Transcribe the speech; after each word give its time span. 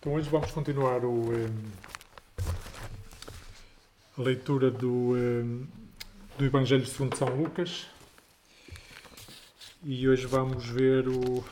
Então 0.00 0.14
hoje 0.14 0.28
vamos 0.30 0.52
continuar 0.52 1.04
o, 1.04 1.32
um, 1.32 1.70
a 4.16 4.22
leitura 4.22 4.70
do, 4.70 5.16
um, 5.16 5.66
do 6.38 6.44
Evangelho 6.44 6.86
segundo 6.86 7.16
São 7.16 7.28
Lucas. 7.28 7.88
E 9.82 10.08
hoje 10.08 10.24
vamos 10.26 10.64
ver 10.66 11.08
o 11.08 11.44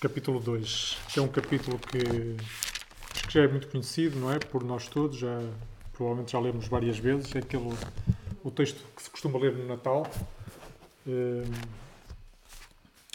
capítulo 0.00 0.38
2, 0.38 0.98
que 1.12 1.18
é 1.18 1.22
um 1.22 1.28
capítulo 1.28 1.78
que 1.78 2.36
que 3.28 3.34
já 3.34 3.42
é 3.42 3.48
muito 3.48 3.68
conhecido, 3.68 4.18
não 4.18 4.32
é? 4.32 4.38
Por 4.38 4.64
nós 4.64 4.88
todos, 4.88 5.18
já, 5.18 5.38
provavelmente 5.92 6.32
já 6.32 6.40
lemos 6.40 6.66
várias 6.66 6.98
vezes, 6.98 7.34
é 7.34 7.40
aquele, 7.40 7.74
o 8.42 8.50
texto 8.50 8.82
que 8.96 9.02
se 9.02 9.10
costuma 9.10 9.38
ler 9.38 9.52
no 9.52 9.66
Natal, 9.66 10.10
um, 11.06 11.42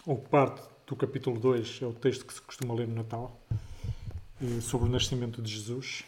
ou 0.05 0.17
parte 0.17 0.61
do 0.85 0.95
capítulo 0.95 1.39
2 1.39 1.79
é 1.81 1.85
o 1.85 1.93
texto 1.93 2.25
que 2.25 2.33
se 2.33 2.41
costuma 2.41 2.75
ler 2.75 2.87
no 2.87 2.95
Natal, 2.95 3.39
sobre 4.61 4.87
o 4.87 4.91
nascimento 4.91 5.41
de 5.41 5.51
Jesus. 5.51 6.03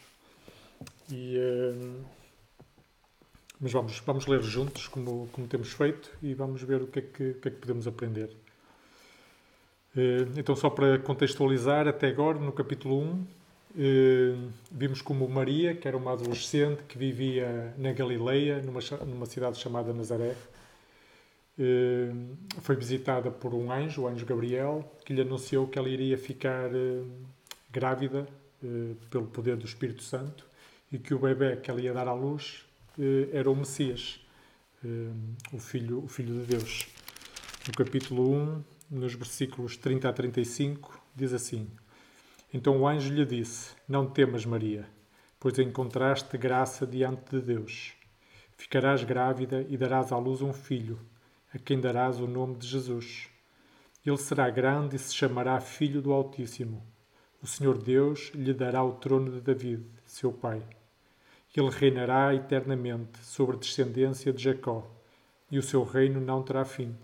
E, 1.09 1.37
eh, 1.37 2.01
mas 3.59 3.71
vamos, 3.71 3.99
vamos 3.99 4.25
ler 4.27 4.41
juntos, 4.41 4.87
como, 4.87 5.29
como 5.31 5.47
temos 5.47 5.71
feito, 5.71 6.11
e 6.21 6.33
vamos 6.33 6.61
ver 6.61 6.81
o 6.81 6.87
que 6.87 6.99
é 6.99 7.01
que, 7.01 7.33
que, 7.33 7.47
é 7.47 7.51
que 7.51 7.57
podemos 7.57 7.87
aprender. 7.87 8.29
Eh, 9.95 10.27
então, 10.37 10.55
só 10.55 10.69
para 10.69 10.99
contextualizar, 10.99 11.87
até 11.87 12.07
agora, 12.07 12.39
no 12.39 12.51
capítulo 12.51 12.99
1, 12.99 13.27
vimos 14.71 15.01
como 15.01 15.27
Maria, 15.27 15.75
que 15.75 15.87
era 15.87 15.97
uma 15.97 16.13
adolescente 16.13 16.83
que 16.83 16.97
vivia 16.97 17.73
na 17.77 17.91
Galileia, 17.91 18.61
numa, 18.61 18.79
numa 19.05 19.25
cidade 19.25 19.57
chamada 19.59 19.93
Nazaré, 19.93 20.33
foi 22.61 22.75
visitada 22.77 23.29
por 23.29 23.53
um 23.53 23.69
anjo, 23.69 24.03
o 24.03 24.07
anjo 24.07 24.25
Gabriel, 24.25 24.89
que 25.03 25.13
lhe 25.13 25.21
anunciou 25.21 25.67
que 25.67 25.77
ela 25.77 25.89
iria 25.89 26.17
ficar 26.17 26.69
grávida 27.75 28.25
pelo 29.11 29.27
poder 29.27 29.57
do 29.57 29.65
Espírito 29.65 30.01
Santo 30.01 30.47
e 30.89 30.97
que 30.97 31.13
o 31.13 31.19
bebê 31.19 31.57
que 31.57 31.69
ela 31.69 31.81
ia 31.81 31.93
dar 31.93 32.07
à 32.07 32.13
luz 32.13 32.65
era 33.33 33.51
o 33.51 33.55
Messias, 33.55 34.21
o 35.51 35.59
filho, 35.59 36.01
o 36.01 36.07
filho 36.07 36.39
de 36.39 36.55
Deus. 36.55 36.87
No 37.67 37.73
capítulo 37.73 38.31
1, 38.31 38.63
nos 38.91 39.13
versículos 39.13 39.75
30 39.75 40.07
a 40.07 40.13
35, 40.13 41.01
diz 41.13 41.33
assim: 41.33 41.67
Então 42.53 42.79
o 42.79 42.87
anjo 42.87 43.13
lhe 43.13 43.25
disse: 43.25 43.75
Não 43.89 44.07
temas, 44.07 44.45
Maria, 44.45 44.87
pois 45.37 45.59
encontraste 45.59 46.37
graça 46.37 46.87
diante 46.87 47.29
de 47.31 47.41
Deus. 47.41 47.91
Ficarás 48.55 49.03
grávida 49.03 49.65
e 49.67 49.75
darás 49.75 50.13
à 50.13 50.17
luz 50.17 50.41
um 50.41 50.53
filho 50.53 50.97
a 51.53 51.59
quem 51.59 51.81
darás 51.81 52.21
o 52.21 52.27
nome 52.27 52.55
de 52.55 52.67
Jesus. 52.67 53.27
Ele 54.05 54.17
será 54.17 54.49
grande 54.49 54.95
e 54.95 54.99
se 54.99 55.13
chamará 55.13 55.59
Filho 55.59 56.01
do 56.01 56.13
Altíssimo. 56.13 56.94
O 57.45 57.47
Senhor 57.47 57.77
Deus 57.77 58.31
lhe 58.33 58.51
dará 58.55 58.83
o 58.83 58.93
trono 58.93 59.31
de 59.31 59.39
David, 59.39 59.85
seu 60.03 60.33
pai. 60.33 60.63
Ele 61.55 61.69
reinará 61.69 62.33
eternamente 62.33 63.23
sobre 63.23 63.55
a 63.55 63.59
descendência 63.59 64.33
de 64.33 64.41
Jacó, 64.41 64.89
e 65.51 65.59
o 65.59 65.61
seu 65.61 65.83
reino 65.83 66.19
não 66.19 66.41
terá 66.41 66.65
fim. 66.65 66.97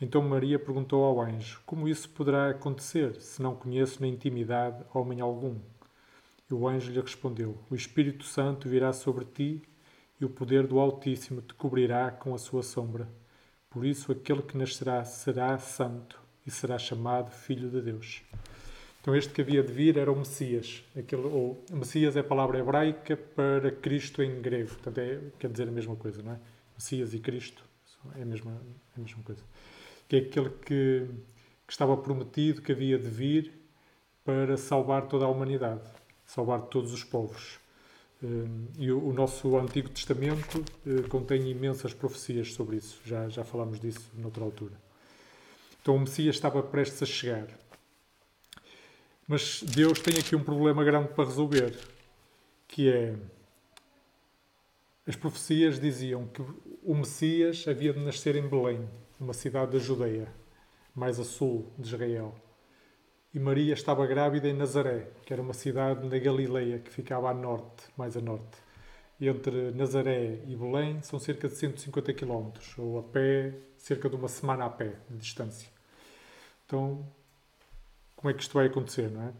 Então 0.00 0.20
Maria 0.20 0.58
perguntou 0.58 1.04
ao 1.04 1.20
anjo: 1.20 1.62
Como 1.64 1.86
isso 1.86 2.08
poderá 2.10 2.50
acontecer, 2.50 3.20
se 3.20 3.40
não 3.40 3.54
conheço 3.54 4.00
na 4.00 4.08
intimidade 4.08 4.84
homem 4.92 5.20
algum? 5.20 5.60
E 6.50 6.52
o 6.52 6.66
anjo 6.66 6.90
lhe 6.90 7.00
respondeu: 7.00 7.56
O 7.70 7.76
Espírito 7.76 8.24
Santo 8.24 8.68
virá 8.68 8.92
sobre 8.92 9.24
ti, 9.26 9.62
e 10.20 10.24
o 10.24 10.28
poder 10.28 10.66
do 10.66 10.80
Altíssimo 10.80 11.40
te 11.40 11.54
cobrirá 11.54 12.10
com 12.10 12.34
a 12.34 12.38
sua 12.38 12.64
sombra. 12.64 13.08
Por 13.70 13.86
isso, 13.86 14.10
aquele 14.10 14.42
que 14.42 14.58
nascerá 14.58 15.04
será 15.04 15.56
santo 15.56 16.20
e 16.44 16.50
será 16.50 16.76
chamado 16.80 17.30
Filho 17.30 17.70
de 17.70 17.80
Deus. 17.80 18.24
Então, 19.06 19.14
este 19.14 19.32
que 19.32 19.40
havia 19.40 19.62
de 19.62 19.72
vir 19.72 19.96
era 19.98 20.10
o 20.10 20.16
Messias. 20.16 20.82
Aquele, 20.98 21.22
ou, 21.22 21.64
Messias 21.70 22.16
é 22.16 22.20
a 22.20 22.24
palavra 22.24 22.58
hebraica 22.58 23.16
para 23.16 23.70
Cristo 23.70 24.20
em 24.20 24.42
grego. 24.42 24.70
Portanto, 24.70 24.98
é, 24.98 25.20
quer 25.38 25.48
dizer 25.48 25.68
a 25.68 25.70
mesma 25.70 25.94
coisa, 25.94 26.20
não 26.24 26.32
é? 26.32 26.40
Messias 26.76 27.14
e 27.14 27.20
Cristo 27.20 27.62
é 28.18 28.22
a 28.22 28.26
mesma, 28.26 28.60
é 28.96 28.98
a 28.98 29.00
mesma 29.00 29.22
coisa. 29.22 29.40
Que 30.08 30.16
é 30.16 30.18
aquele 30.18 30.50
que, 30.50 31.08
que 31.64 31.72
estava 31.72 31.96
prometido 31.96 32.60
que 32.60 32.72
havia 32.72 32.98
de 32.98 33.08
vir 33.08 33.52
para 34.24 34.56
salvar 34.56 35.06
toda 35.06 35.24
a 35.24 35.28
humanidade, 35.28 35.88
salvar 36.24 36.62
todos 36.62 36.92
os 36.92 37.04
povos. 37.04 37.60
Hum, 38.20 38.66
e 38.76 38.90
o, 38.90 39.12
nosso 39.12 39.56
Antigo 39.56 39.88
Testamento 39.88 40.64
eh, 40.84 41.02
contém 41.08 41.48
imensas 41.48 41.94
profecias 41.94 42.52
sobre 42.54 42.78
isso. 42.78 43.00
Já, 43.04 43.28
já 43.28 43.44
falámos 43.44 43.78
disso 43.78 44.10
noutra 44.14 44.42
altura. 44.42 44.74
Então 45.80 45.94
o 45.94 46.00
Messias 46.00 46.34
estava 46.34 46.60
prestes 46.60 47.00
a 47.04 47.06
chegar. 47.06 47.46
Mas 49.26 49.62
Deus 49.62 50.00
tem 50.00 50.18
aqui 50.18 50.36
um 50.36 50.44
problema 50.44 50.84
grande 50.84 51.08
para 51.08 51.24
resolver, 51.24 51.76
que 52.68 52.90
é 52.92 53.16
as 55.06 55.14
profecias 55.14 55.78
diziam 55.78 56.26
que 56.26 56.42
o 56.82 56.94
Messias 56.94 57.66
havia 57.68 57.92
de 57.92 58.00
nascer 58.00 58.34
em 58.36 58.48
Belém, 58.48 58.88
uma 59.20 59.32
cidade 59.32 59.72
da 59.72 59.78
Judeia, 59.78 60.28
mais 60.94 61.20
a 61.20 61.24
sul 61.24 61.72
de 61.78 61.86
Israel 61.86 62.34
e 63.36 63.38
Maria 63.38 63.74
estava 63.74 64.06
grávida 64.06 64.48
em 64.48 64.54
Nazaré, 64.54 65.08
que 65.26 65.30
era 65.30 65.42
uma 65.42 65.52
cidade 65.52 66.08
na 66.08 66.18
Galileia 66.18 66.78
que 66.78 66.90
ficava 66.90 67.28
a 67.28 67.34
norte, 67.34 67.84
mais 67.94 68.16
a 68.16 68.20
norte. 68.22 68.56
Entre 69.20 69.72
Nazaré 69.72 70.40
e 70.46 70.56
Belém 70.56 71.02
são 71.02 71.18
cerca 71.18 71.46
de 71.46 71.54
150 71.54 72.14
km, 72.14 72.50
ou 72.78 72.98
a 72.98 73.02
pé, 73.02 73.52
cerca 73.76 74.08
de 74.08 74.16
uma 74.16 74.28
semana 74.28 74.64
a 74.64 74.70
pé 74.70 74.94
de 75.10 75.18
distância. 75.18 75.68
Então, 76.64 77.06
como 78.26 78.30
é 78.32 78.34
que 78.34 78.42
isto 78.42 78.54
vai 78.54 78.66
acontecer, 78.66 79.08
não 79.08 79.22
é? 79.22 79.32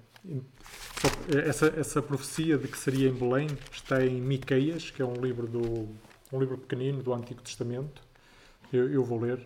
Essa, 1.49 1.67
essa 1.77 2.01
profecia 2.01 2.57
de 2.57 2.69
que 2.69 2.79
seria 2.79 3.09
em 3.09 3.13
Belém 3.13 3.49
está 3.73 4.05
em 4.05 4.21
Miqueias, 4.21 4.93
que 4.93 5.03
é 5.03 5.05
um 5.05 5.15
livro 5.15 5.49
do 5.49 5.89
um 6.33 6.39
livro 6.39 6.57
pequenino 6.57 7.03
do 7.03 7.13
Antigo 7.13 7.43
Testamento. 7.43 8.01
Eu, 8.73 8.89
eu 8.89 9.03
vou 9.03 9.19
ler. 9.19 9.45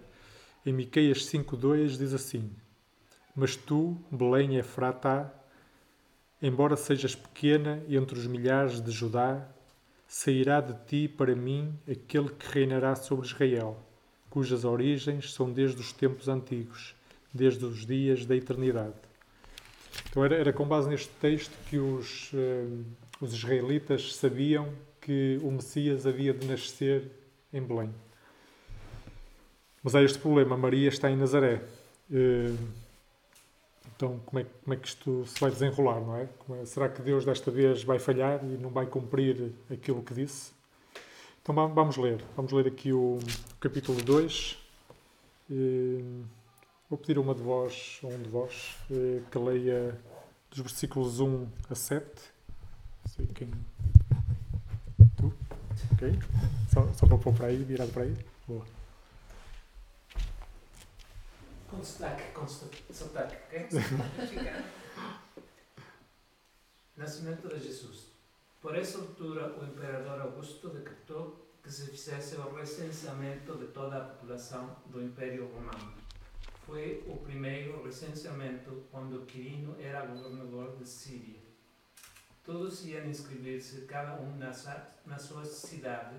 Em 0.67 0.75
Miqueias 0.75 1.25
5:2 1.25 1.97
diz 1.97 2.13
assim: 2.13 2.51
mas 3.35 3.57
tu, 3.57 3.97
Belém 4.13 4.57
Efrata, 4.57 5.33
embora 6.43 6.77
sejas 6.77 7.15
pequena 7.15 7.83
entre 7.89 8.19
os 8.19 8.27
milhares 8.27 8.79
de 8.79 8.91
Judá, 8.91 9.49
sairá 10.07 10.61
de 10.61 10.75
ti 10.85 11.09
para 11.09 11.35
mim 11.35 11.73
aquele 11.91 12.29
que 12.29 12.47
reinará 12.47 12.95
sobre 12.95 13.27
Israel, 13.27 13.79
cujas 14.29 14.67
origens 14.67 15.33
são 15.33 15.51
desde 15.51 15.81
os 15.81 15.95
tempos 15.95 16.29
antigos, 16.29 16.95
desde 17.33 17.65
os 17.65 17.87
dias 17.87 18.27
da 18.27 18.37
eternidade. 18.37 19.10
Então 20.11 20.25
era, 20.25 20.37
era 20.37 20.53
com 20.53 20.67
base 20.67 20.89
neste 20.89 21.11
texto 21.21 21.53
que 21.69 21.79
os, 21.79 22.33
uh, 22.33 22.85
os 23.21 23.33
israelitas 23.33 24.15
sabiam 24.15 24.69
que 25.01 25.39
o 25.43 25.51
Messias 25.51 26.07
havia 26.07 26.33
de 26.33 26.47
nascer 26.47 27.11
em 27.53 27.63
Belém. 27.63 27.91
Mas 29.83 29.95
há 29.95 30.03
este 30.03 30.19
problema: 30.19 30.57
Maria 30.57 30.89
está 30.89 31.11
em 31.11 31.17
Nazaré. 31.17 31.63
Uh, 32.11 32.57
então, 33.97 34.19
como 34.25 34.41
é, 34.41 34.47
como 34.65 34.75
é 34.75 34.77
que 34.77 34.89
isto 34.89 35.27
se 35.27 35.39
vai 35.39 35.51
desenrolar, 35.51 36.01
não 36.01 36.17
é? 36.17 36.29
é? 36.61 36.65
Será 36.65 36.89
que 36.89 37.03
Deus 37.03 37.25
desta 37.25 37.51
vez 37.51 37.83
vai 37.85 37.99
falhar 37.99 38.43
e 38.43 38.57
não 38.57 38.71
vai 38.71 38.87
cumprir 38.87 39.53
aquilo 39.71 40.03
que 40.03 40.15
disse? 40.15 40.53
Então, 41.43 41.55
vamos 41.55 41.97
ler. 41.97 42.23
Vamos 42.35 42.53
ler 42.53 42.67
aqui 42.67 42.93
o 42.93 43.19
capítulo 43.61 44.01
2. 44.03 44.59
Vou 46.91 46.99
pedir 46.99 47.19
a 47.19 47.21
uma 47.21 47.37
de 47.37 47.41
vós, 47.41 48.01
a 48.03 48.09
um 48.09 48.21
de 48.21 48.29
vós, 48.29 48.77
eh, 48.91 49.23
que 49.31 49.39
leia 49.39 49.97
dos 50.51 50.59
versículos 50.59 51.21
1 51.21 51.49
a 51.71 51.75
7. 51.77 52.05
Não 53.05 53.13
sei 53.13 53.27
quem. 53.29 53.49
Tu? 55.17 55.33
Ok? 55.93 56.19
Só, 56.69 56.93
só 56.95 57.07
para 57.07 57.17
pôr 57.17 57.33
para 57.33 57.47
aí, 57.47 57.63
virado 57.63 57.93
para 57.93 58.03
aí. 58.03 58.17
Boa. 58.45 58.67
Com 61.71 61.85
sotaque, 61.85 62.33
com 62.33 62.49
sotaque, 62.49 63.37
ok? 63.37 63.69
Nascimento 66.97 67.49
de 67.51 67.61
Jesus. 67.61 68.09
Por 68.61 68.77
essa 68.77 68.99
altura, 68.99 69.57
o 69.61 69.65
imperador 69.65 70.23
Augusto 70.23 70.69
decretou 70.71 71.55
que 71.63 71.71
se 71.71 71.87
fizesse 71.87 72.35
o 72.35 72.53
recenseamento 72.53 73.57
de 73.59 73.69
toda 73.69 73.97
a 73.97 74.01
população 74.07 74.77
do 74.87 75.01
Império 75.01 75.49
Romano. 75.55 76.00
Foi 76.71 77.03
o 77.09 77.17
primeiro 77.17 77.83
recenseamento 77.83 78.85
quando 78.93 79.27
Quirino 79.27 79.75
era 79.81 80.07
governador 80.07 80.77
de 80.77 80.89
Síria. 80.89 81.41
Todos 82.45 82.87
iam 82.87 83.07
inscrever-se, 83.07 83.87
cada 83.87 84.21
um 84.21 84.37
na, 84.37 84.53
na 85.05 85.19
sua 85.19 85.45
cidade. 85.45 86.15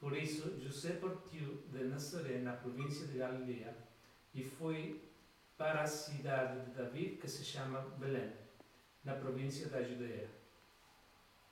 Por 0.00 0.16
isso, 0.16 0.60
José 0.60 0.94
partiu 0.94 1.62
de 1.70 1.84
Nazaré, 1.84 2.38
na 2.38 2.54
província 2.54 3.06
de 3.06 3.18
Galileia, 3.18 3.76
e 4.34 4.42
foi 4.42 5.08
para 5.56 5.82
a 5.82 5.86
cidade 5.86 6.64
de 6.64 6.70
Davi, 6.72 7.18
que 7.22 7.28
se 7.28 7.44
chama 7.44 7.80
Belém, 7.96 8.32
na 9.04 9.14
província 9.14 9.68
da 9.68 9.84
Judeia. 9.84 10.28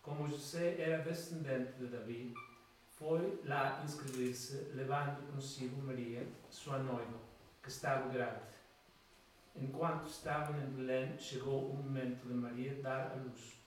Como 0.02 0.26
José 0.26 0.74
era 0.80 1.04
descendente 1.04 1.74
de 1.74 1.86
Davi, 1.86 2.34
foi 2.98 3.40
lá 3.44 3.80
inscrever-se, 3.84 4.72
levando 4.74 5.24
consigo 5.32 5.80
Maria, 5.80 6.26
sua 6.50 6.80
noiva, 6.80 7.23
que 7.64 7.70
estava 7.70 8.08
grávida. 8.10 8.52
Enquanto 9.56 10.06
estavam 10.06 10.60
em 10.60 10.66
Belém, 10.66 11.18
chegou 11.18 11.70
o 11.70 11.76
momento 11.76 12.28
de 12.28 12.34
Maria 12.34 12.74
dar 12.82 13.12
a 13.12 13.14
luz. 13.14 13.58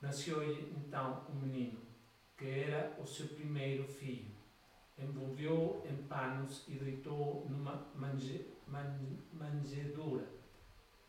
Nasceu-lhe 0.00 0.72
então 0.76 1.26
um 1.28 1.34
menino, 1.34 1.80
que 2.36 2.46
era 2.46 2.94
o 2.96 3.06
seu 3.06 3.26
primeiro 3.26 3.88
filho. 3.88 4.30
Envolveu-o 4.96 5.84
em 5.84 5.96
panos 6.04 6.64
e 6.68 6.74
deitou 6.74 7.46
numa 7.48 7.88
manje, 7.94 8.46
man, 8.68 8.96
manjedoura, 9.32 10.26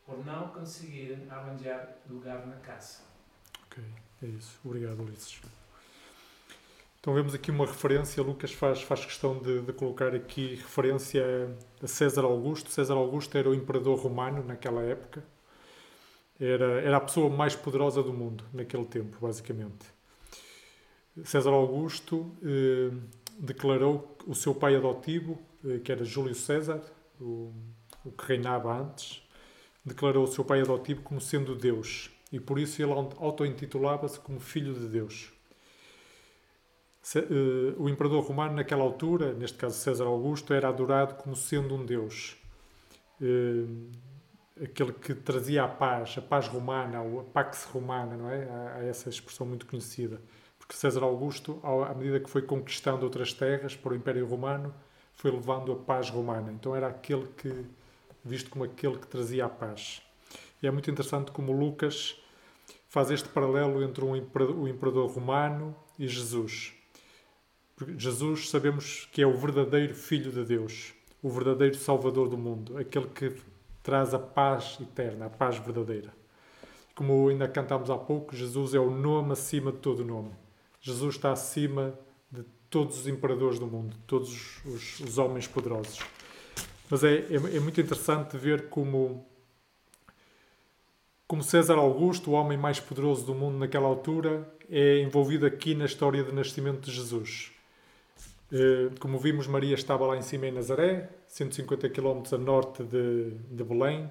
por 0.04 0.24
não 0.26 0.48
conseguirem 0.48 1.30
arranjar 1.30 1.98
lugar 2.08 2.44
na 2.46 2.56
casa. 2.56 3.02
Ok, 3.66 3.84
é 4.22 4.26
isso. 4.26 4.58
Obrigado, 4.64 5.02
Ulisses. 5.02 5.40
Então 7.00 7.14
vemos 7.14 7.34
aqui 7.34 7.50
uma 7.50 7.64
referência, 7.64 8.22
Lucas 8.22 8.52
faz, 8.52 8.82
faz 8.82 9.06
questão 9.06 9.38
de, 9.38 9.62
de 9.62 9.72
colocar 9.72 10.14
aqui 10.14 10.56
referência 10.56 11.24
a 11.82 11.86
César 11.86 12.24
Augusto. 12.24 12.70
César 12.70 12.92
Augusto 12.92 13.38
era 13.38 13.48
o 13.48 13.54
imperador 13.54 13.98
romano 13.98 14.44
naquela 14.44 14.82
época. 14.82 15.24
Era, 16.38 16.82
era 16.82 16.98
a 16.98 17.00
pessoa 17.00 17.30
mais 17.30 17.56
poderosa 17.56 18.02
do 18.02 18.12
mundo 18.12 18.44
naquele 18.52 18.84
tempo, 18.84 19.16
basicamente. 19.18 19.86
César 21.24 21.50
Augusto 21.50 22.36
eh, 22.42 22.94
declarou 23.38 24.18
o 24.26 24.34
seu 24.34 24.54
pai 24.54 24.76
adotivo, 24.76 25.40
eh, 25.64 25.78
que 25.78 25.90
era 25.90 26.04
Júlio 26.04 26.34
César, 26.34 26.82
o, 27.18 27.50
o 28.04 28.12
que 28.12 28.26
reinava 28.26 28.78
antes, 28.78 29.26
declarou 29.82 30.24
o 30.24 30.26
seu 30.26 30.44
pai 30.44 30.60
adotivo 30.60 31.00
como 31.00 31.20
sendo 31.20 31.54
Deus 31.56 32.10
e 32.32 32.38
por 32.38 32.58
isso 32.58 32.80
ele 32.80 32.92
auto-intitulava-se 32.92 34.20
como 34.20 34.38
Filho 34.38 34.74
de 34.74 34.86
Deus. 34.86 35.32
Eh, 37.14 37.74
o 37.78 37.88
imperador 37.88 38.22
romano, 38.24 38.54
naquela 38.54 38.82
altura, 38.82 39.32
neste 39.32 39.58
caso 39.58 39.76
César 39.76 40.04
Augusto, 40.04 40.52
era 40.52 40.68
adorado 40.68 41.14
como 41.14 41.34
sendo 41.34 41.74
um 41.74 41.84
deus. 41.84 42.36
Eh, 43.20 44.64
aquele 44.64 44.92
que 44.92 45.14
trazia 45.14 45.64
a 45.64 45.68
paz, 45.68 46.16
a 46.18 46.22
paz 46.22 46.46
romana, 46.48 47.00
a 47.00 47.24
pax 47.32 47.64
romana, 47.64 48.16
não 48.16 48.30
é? 48.30 48.48
Há 48.76 48.84
essa 48.84 49.08
expressão 49.08 49.46
muito 49.46 49.66
conhecida. 49.66 50.20
Porque 50.58 50.74
César 50.74 51.02
Augusto, 51.02 51.60
à 51.64 51.94
medida 51.94 52.20
que 52.20 52.30
foi 52.30 52.42
conquistando 52.42 53.04
outras 53.04 53.32
terras 53.32 53.74
para 53.74 53.92
o 53.92 53.96
Império 53.96 54.26
Romano, 54.26 54.74
foi 55.14 55.30
levando 55.30 55.72
a 55.72 55.76
paz 55.76 56.10
romana. 56.10 56.52
Então 56.52 56.76
era 56.76 56.88
aquele 56.88 57.26
que, 57.36 57.64
visto 58.24 58.50
como 58.50 58.64
aquele 58.64 58.98
que 58.98 59.06
trazia 59.06 59.46
a 59.46 59.48
paz. 59.48 60.02
E 60.62 60.66
é 60.66 60.70
muito 60.70 60.90
interessante 60.90 61.30
como 61.32 61.52
Lucas 61.52 62.22
faz 62.88 63.10
este 63.10 63.28
paralelo 63.30 63.82
entre 63.82 64.04
o 64.04 64.68
imperador 64.68 65.10
romano 65.10 65.74
e 65.98 66.06
Jesus. 66.06 66.79
Jesus 67.96 68.50
sabemos 68.50 69.08
que 69.12 69.22
é 69.22 69.26
o 69.26 69.36
verdadeiro 69.36 69.94
Filho 69.94 70.30
de 70.30 70.44
Deus, 70.44 70.92
o 71.22 71.30
verdadeiro 71.30 71.76
Salvador 71.76 72.28
do 72.28 72.36
mundo, 72.36 72.76
aquele 72.76 73.06
que 73.06 73.34
traz 73.82 74.12
a 74.12 74.18
paz 74.18 74.78
eterna, 74.80 75.26
a 75.26 75.30
paz 75.30 75.58
verdadeira. 75.58 76.12
Como 76.94 77.28
ainda 77.28 77.48
cantámos 77.48 77.88
há 77.90 77.96
pouco, 77.96 78.36
Jesus 78.36 78.74
é 78.74 78.78
o 78.78 78.90
nome 78.90 79.32
acima 79.32 79.72
de 79.72 79.78
todo 79.78 80.04
nome. 80.04 80.32
Jesus 80.80 81.16
está 81.16 81.32
acima 81.32 81.94
de 82.30 82.44
todos 82.68 83.00
os 83.00 83.08
imperadores 83.08 83.58
do 83.58 83.66
mundo, 83.66 83.96
todos 84.06 84.62
os, 84.64 85.00
os 85.00 85.18
homens 85.18 85.46
poderosos. 85.46 86.00
Mas 86.90 87.04
é, 87.04 87.20
é, 87.20 87.34
é, 87.34 87.60
muito 87.60 87.80
interessante 87.80 88.36
ver 88.36 88.68
como, 88.68 89.26
como 91.26 91.42
César 91.42 91.76
Augusto, 91.76 92.30
o 92.30 92.34
homem 92.34 92.58
mais 92.58 92.80
poderoso 92.80 93.24
do 93.24 93.34
mundo 93.34 93.58
naquela 93.58 93.86
altura, 93.86 94.52
é 94.68 94.98
envolvido 94.98 95.46
aqui 95.46 95.74
na 95.74 95.84
história 95.86 96.22
do 96.22 96.32
nascimento 96.32 96.80
de 96.80 96.92
Jesus. 96.92 97.52
Eh, 98.52 98.90
como 98.98 99.18
vimos, 99.18 99.46
Maria 99.46 99.74
estava 99.74 100.06
lá 100.06 100.16
em 100.16 100.22
cima 100.22 100.46
em 100.46 100.52
Nazaré, 100.52 101.08
150 101.28 101.88
km 101.88 102.22
a 102.32 102.38
norte 102.38 102.82
de, 102.82 103.30
de 103.50 103.64
Belém. 103.64 104.10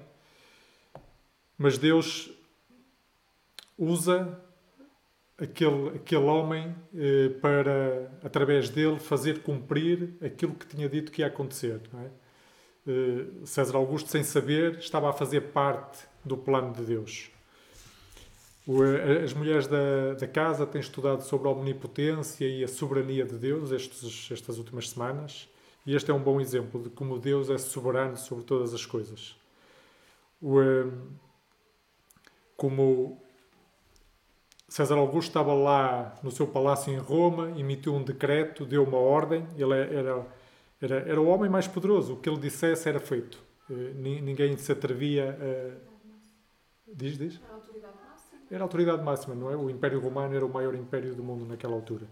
Mas 1.58 1.76
Deus 1.76 2.30
usa 3.76 4.40
aquele, 5.38 5.96
aquele 5.96 6.24
homem 6.24 6.74
eh, 6.94 7.30
para, 7.40 8.10
através 8.22 8.70
dele, 8.70 8.98
fazer 8.98 9.42
cumprir 9.42 10.14
aquilo 10.22 10.54
que 10.54 10.66
tinha 10.66 10.88
dito 10.88 11.12
que 11.12 11.22
ia 11.22 11.26
acontecer. 11.26 11.80
É? 11.94 12.10
Eh, 12.90 13.26
César 13.44 13.76
Augusto, 13.76 14.10
sem 14.10 14.22
saber, 14.22 14.78
estava 14.78 15.10
a 15.10 15.12
fazer 15.12 15.52
parte 15.52 16.06
do 16.24 16.36
plano 16.36 16.72
de 16.72 16.82
Deus. 16.82 17.30
As 19.24 19.32
mulheres 19.32 19.66
da, 19.66 20.14
da 20.14 20.28
casa 20.28 20.66
têm 20.66 20.80
estudado 20.80 21.22
sobre 21.22 21.48
a 21.48 21.50
omnipotência 21.50 22.46
e 22.46 22.62
a 22.62 22.68
soberania 22.68 23.24
de 23.24 23.36
Deus 23.36 23.72
estes, 23.72 24.30
estas 24.30 24.58
últimas 24.58 24.90
semanas. 24.90 25.48
E 25.86 25.94
este 25.94 26.10
é 26.10 26.14
um 26.14 26.22
bom 26.22 26.40
exemplo 26.40 26.82
de 26.82 26.90
como 26.90 27.18
Deus 27.18 27.50
é 27.50 27.58
soberano 27.58 28.16
sobre 28.16 28.44
todas 28.44 28.72
as 28.72 28.86
coisas. 28.86 29.36
O, 30.40 30.60
hum, 30.60 31.08
como 32.56 33.20
César 34.68 34.98
Augusto 34.98 35.28
estava 35.28 35.52
lá 35.52 36.16
no 36.22 36.30
seu 36.30 36.46
palácio 36.46 36.92
em 36.92 36.98
Roma, 36.98 37.50
emitiu 37.58 37.92
um 37.94 38.04
decreto, 38.04 38.64
deu 38.64 38.84
uma 38.84 38.98
ordem, 38.98 39.46
ele 39.56 39.74
era, 39.74 40.26
era, 40.80 40.96
era 41.08 41.20
o 41.20 41.26
homem 41.26 41.50
mais 41.50 41.66
poderoso, 41.66 42.14
o 42.14 42.16
que 42.18 42.28
ele 42.28 42.38
dissesse 42.38 42.88
era 42.88 43.00
feito. 43.00 43.42
Eh, 43.68 43.92
ninguém 43.94 44.56
se 44.56 44.70
atrevia 44.70 45.36
a. 45.40 45.90
Diz, 46.92 47.18
diz? 47.18 47.40
Era 48.50 48.62
a 48.62 48.64
autoridade 48.64 49.02
máxima, 49.02 49.34
não 49.34 49.50
é? 49.50 49.56
O 49.56 49.70
Império 49.70 50.00
Romano 50.00 50.34
era 50.34 50.44
o 50.44 50.52
maior 50.52 50.74
império 50.74 51.14
do 51.14 51.22
mundo 51.22 51.46
naquela 51.46 51.74
altura. 51.74 52.06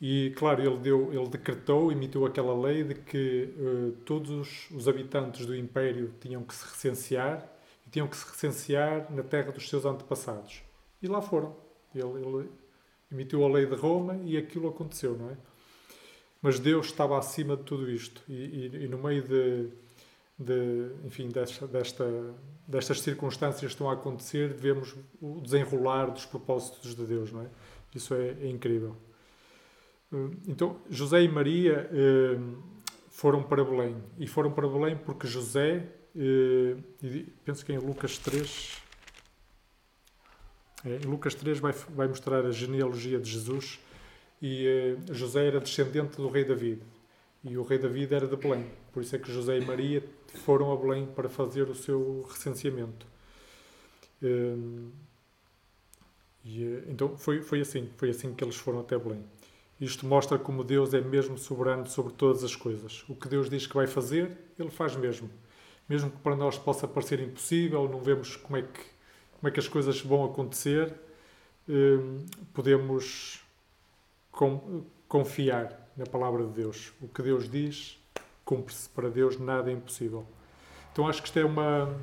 E, 0.00 0.32
claro, 0.36 0.62
ele, 0.62 0.78
deu, 0.78 1.12
ele 1.12 1.28
decretou, 1.28 1.90
emitiu 1.90 2.24
aquela 2.24 2.56
lei 2.56 2.84
de 2.84 2.94
que 2.94 3.52
uh, 3.56 3.92
todos 4.04 4.70
os 4.70 4.86
habitantes 4.86 5.44
do 5.44 5.56
Império 5.56 6.14
tinham 6.20 6.44
que 6.44 6.54
se 6.54 6.64
recensear 6.64 7.48
e 7.86 7.90
tinham 7.90 8.06
que 8.06 8.16
se 8.16 8.24
recensear 8.30 9.12
na 9.12 9.24
terra 9.24 9.50
dos 9.50 9.68
seus 9.68 9.84
antepassados. 9.84 10.62
E 11.02 11.08
lá 11.08 11.20
foram. 11.20 11.56
Ele, 11.94 12.24
ele 12.24 12.50
emitiu 13.10 13.44
a 13.44 13.48
lei 13.48 13.66
de 13.66 13.74
Roma 13.74 14.20
e 14.24 14.36
aquilo 14.36 14.68
aconteceu, 14.68 15.16
não 15.16 15.30
é? 15.30 15.36
Mas 16.40 16.60
Deus 16.60 16.86
estava 16.86 17.18
acima 17.18 17.56
de 17.56 17.64
tudo 17.64 17.90
isto. 17.90 18.22
E, 18.28 18.32
e, 18.32 18.84
e 18.84 18.88
no 18.88 18.98
meio 18.98 19.22
de, 19.22 19.68
de 20.38 20.92
enfim, 21.04 21.28
desta, 21.28 21.66
desta, 21.66 22.04
destas 22.68 23.00
circunstâncias 23.00 23.72
estão 23.72 23.88
a 23.88 23.94
acontecer, 23.94 24.52
devemos 24.52 24.94
o 25.22 25.40
desenrolar 25.40 26.10
dos 26.10 26.26
propósitos 26.26 26.94
de 26.94 27.06
Deus, 27.06 27.32
não 27.32 27.40
é? 27.40 27.46
Isso 27.94 28.14
é, 28.14 28.36
é 28.42 28.48
incrível. 28.50 28.94
Eh, 30.12 30.30
então, 30.46 30.78
José 30.90 31.22
e 31.22 31.28
Maria 31.28 31.88
eh, 31.90 32.38
foram 33.08 33.42
para 33.42 33.64
Belém. 33.64 33.96
E 34.18 34.26
foram 34.26 34.52
para 34.52 34.68
Belém 34.68 34.96
porque 34.96 35.26
José, 35.26 35.86
eh, 36.14 36.76
penso 37.42 37.64
que 37.64 37.72
em 37.72 37.78
Lucas 37.78 38.18
3, 38.18 38.82
em 40.84 41.06
Lucas 41.06 41.34
3 41.34 41.58
vai, 41.58 41.72
vai 41.72 42.06
mostrar 42.06 42.44
a 42.44 42.50
genealogia 42.50 43.18
de 43.18 43.30
Jesus 43.30 43.80
e 44.40 44.96
José 45.10 45.46
era 45.46 45.58
descendente 45.58 46.18
do 46.18 46.28
rei 46.28 46.44
David. 46.44 46.82
E 47.42 47.56
o 47.56 47.62
rei 47.62 47.78
David 47.78 48.14
era 48.14 48.26
de 48.26 48.36
Belém. 48.36 48.66
Por 48.92 49.02
isso 49.02 49.16
é 49.16 49.18
que 49.18 49.32
José 49.32 49.58
e 49.58 49.64
Maria 49.64 50.04
foram 50.36 50.72
a 50.72 50.76
Belém 50.76 51.06
para 51.06 51.28
fazer 51.28 51.68
o 51.68 51.74
seu 51.74 52.26
recenseamento. 52.28 53.06
Hum, 54.22 54.90
e, 56.44 56.64
eh, 56.64 56.84
então 56.88 57.16
foi, 57.16 57.42
foi 57.42 57.60
assim, 57.60 57.90
foi 57.96 58.10
assim 58.10 58.34
que 58.34 58.44
eles 58.44 58.56
foram 58.56 58.80
até 58.80 58.98
Belém. 58.98 59.24
Isto 59.80 60.06
mostra 60.06 60.38
como 60.38 60.64
Deus 60.64 60.92
é 60.92 61.00
mesmo 61.00 61.38
soberano 61.38 61.86
sobre 61.86 62.12
todas 62.12 62.42
as 62.42 62.56
coisas. 62.56 63.04
O 63.08 63.14
que 63.14 63.28
Deus 63.28 63.48
diz 63.48 63.66
que 63.66 63.74
vai 63.74 63.86
fazer, 63.86 64.36
Ele 64.58 64.70
faz 64.70 64.96
mesmo. 64.96 65.30
Mesmo 65.88 66.10
que 66.10 66.18
para 66.18 66.36
nós 66.36 66.58
possa 66.58 66.86
parecer 66.88 67.20
impossível, 67.20 67.88
não 67.88 68.00
vemos 68.00 68.36
como 68.36 68.56
é 68.56 68.62
que, 68.62 68.80
como 69.38 69.48
é 69.48 69.50
que 69.50 69.60
as 69.60 69.68
coisas 69.68 70.00
vão 70.00 70.24
acontecer, 70.24 70.92
hum, 71.68 72.26
podemos 72.52 73.40
confiar 75.08 75.90
na 75.96 76.06
palavra 76.06 76.44
de 76.44 76.52
Deus. 76.52 76.92
O 77.00 77.08
que 77.08 77.22
Deus 77.22 77.48
diz, 77.48 77.97
cumpre-se. 78.48 78.88
Para 78.88 79.10
Deus 79.10 79.38
nada 79.38 79.70
é 79.70 79.74
impossível. 79.74 80.24
Então 80.90 81.06
acho 81.06 81.20
que 81.20 81.28
isto 81.28 81.38
é 81.38 81.44
uma, 81.44 81.94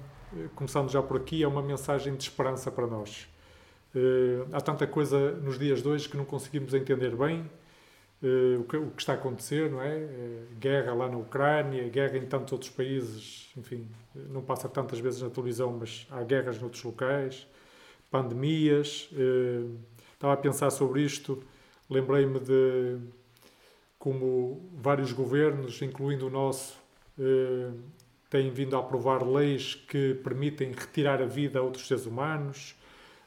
começando 0.53 0.91
já 0.91 1.01
por 1.01 1.17
aqui, 1.17 1.41
é 1.41 1.47
uma 1.47 1.63
mensagem 1.63 2.15
de 2.15 2.21
esperança 2.21 2.71
para 2.71 2.85
nós. 2.85 3.27
Uh, 3.95 4.45
há 4.53 4.61
tanta 4.61 4.85
coisa 4.85 5.31
nos 5.31 5.57
dias 5.57 5.81
de 5.81 5.87
hoje 5.87 6.07
que 6.07 6.15
não 6.15 6.25
conseguimos 6.25 6.73
entender 6.73 7.15
bem 7.15 7.49
uh, 8.21 8.59
o, 8.59 8.63
que, 8.91 9.01
está 9.01 9.13
a 9.13 9.15
acontecer, 9.15 9.71
não 9.71 9.81
é? 9.81 9.97
Uh, 9.97 10.55
guerra 10.59 10.93
lá 10.93 11.09
na 11.09 11.17
Ucrânia, 11.17 11.89
guerra 11.89 12.17
em 12.17 12.25
tantos 12.25 12.53
outros 12.53 12.69
países, 12.69 13.51
enfim, 13.57 13.87
não 14.13 14.41
passa 14.41 14.69
tantas 14.69 14.99
vezes 14.99 15.21
na 15.21 15.29
televisão, 15.29 15.75
mas 15.79 16.05
há 16.11 16.21
guerras 16.23 16.59
noutros 16.61 16.83
locais, 16.83 17.47
pandemias. 18.11 19.09
estava 20.13 20.33
a 20.33 20.37
pensar 20.37 20.69
sobre 20.69 21.01
isto, 21.01 21.41
lembrei-me 21.89 22.39
de 22.39 22.99
como 24.05 24.69
vários 24.71 25.11
governos, 25.11 25.81
incluindo 25.81 26.27
o 26.27 26.29
nosso, 26.29 26.77
eh, 27.19 27.71
têm 28.29 28.51
vindo 28.51 28.75
a 28.75 28.79
aprovar 28.79 29.27
leis 29.27 29.73
que 29.73 30.13
permitem 30.23 30.73
retirar 30.73 31.23
a 31.23 31.25
vida 31.25 31.57
a 31.57 31.63
outros 31.63 31.87
seres 31.87 32.05
humanos. 32.05 32.75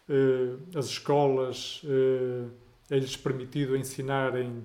Eh, 0.08 0.78
as 0.78 0.87
escolas 0.87 1.82
eh, 1.85 2.94
é-lhes 2.94 3.16
permitido 3.16 3.76
ensinarem 3.76 4.64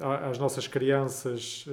às 0.00 0.38
nossas 0.38 0.66
crianças, 0.66 1.64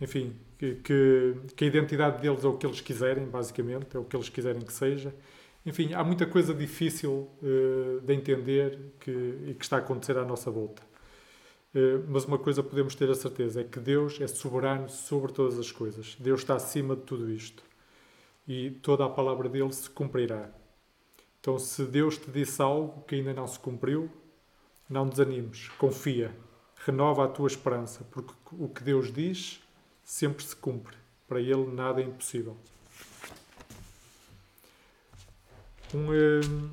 enfim, 0.00 0.34
que, 0.58 0.76
que, 0.76 1.64
a 1.64 1.66
identidade 1.66 2.22
deles 2.22 2.42
é 2.42 2.48
o 2.48 2.56
que 2.56 2.64
eles 2.64 2.80
quiserem, 2.80 3.26
basicamente, 3.26 3.94
é 3.94 4.00
o 4.00 4.04
que 4.04 4.16
eles 4.16 4.30
quiserem 4.30 4.62
que 4.62 4.72
seja. 4.72 5.14
Enfim, 5.66 5.92
há 5.92 6.02
muita 6.02 6.24
coisa 6.24 6.54
difícil 6.54 7.28
de 8.02 8.14
entender 8.14 8.78
que, 8.98 9.10
e 9.46 9.54
que 9.54 9.62
está 9.62 9.76
a 9.76 9.80
acontecer 9.80 10.16
à 10.16 10.24
nossa 10.24 10.50
volta. 10.50 10.82
Uh, 11.74 12.04
mas 12.08 12.24
uma 12.24 12.38
coisa 12.38 12.62
podemos 12.62 12.94
ter 12.94 13.10
a 13.10 13.14
certeza 13.14 13.62
é 13.62 13.64
que 13.64 13.80
Deus 13.80 14.20
é 14.20 14.26
soberano 14.26 14.88
sobre 14.88 15.32
todas 15.32 15.58
as 15.58 15.72
coisas. 15.72 16.16
Deus 16.18 16.40
está 16.40 16.54
acima 16.54 16.94
de 16.94 17.02
tudo 17.02 17.30
isto. 17.30 17.62
E 18.46 18.70
toda 18.70 19.04
a 19.04 19.08
palavra 19.08 19.48
dele 19.48 19.72
se 19.72 19.88
cumprirá. 19.88 20.50
Então, 21.40 21.58
se 21.58 21.84
Deus 21.84 22.18
te 22.18 22.30
disse 22.30 22.60
algo 22.60 23.02
que 23.02 23.14
ainda 23.14 23.32
não 23.32 23.46
se 23.46 23.58
cumpriu, 23.58 24.10
não 24.88 25.08
desanimes, 25.08 25.68
confia, 25.70 26.36
renova 26.84 27.24
a 27.24 27.28
tua 27.28 27.48
esperança, 27.48 28.06
porque 28.10 28.32
o 28.52 28.68
que 28.68 28.82
Deus 28.82 29.12
diz 29.12 29.60
sempre 30.04 30.44
se 30.44 30.54
cumpre. 30.54 30.96
Para 31.26 31.40
Ele 31.40 31.66
nada 31.66 32.00
é 32.00 32.04
impossível. 32.04 32.56
Um, 35.94 36.70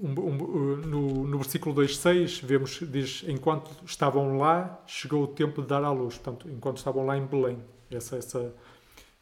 um, 0.00 0.08
um, 0.08 0.76
no, 0.76 1.26
no 1.26 1.38
versículo 1.38 1.74
2,6 1.74 2.42
vemos, 2.44 2.80
diz, 2.82 3.22
enquanto 3.28 3.70
estavam 3.84 4.38
lá, 4.38 4.82
chegou 4.86 5.24
o 5.24 5.26
tempo 5.26 5.60
de 5.60 5.68
dar 5.68 5.84
à 5.84 5.92
luz. 5.92 6.14
Portanto, 6.14 6.48
enquanto 6.48 6.78
estavam 6.78 7.04
lá 7.04 7.16
em 7.16 7.26
Belém. 7.26 7.58
Essa, 7.90 8.16
essa 8.16 8.54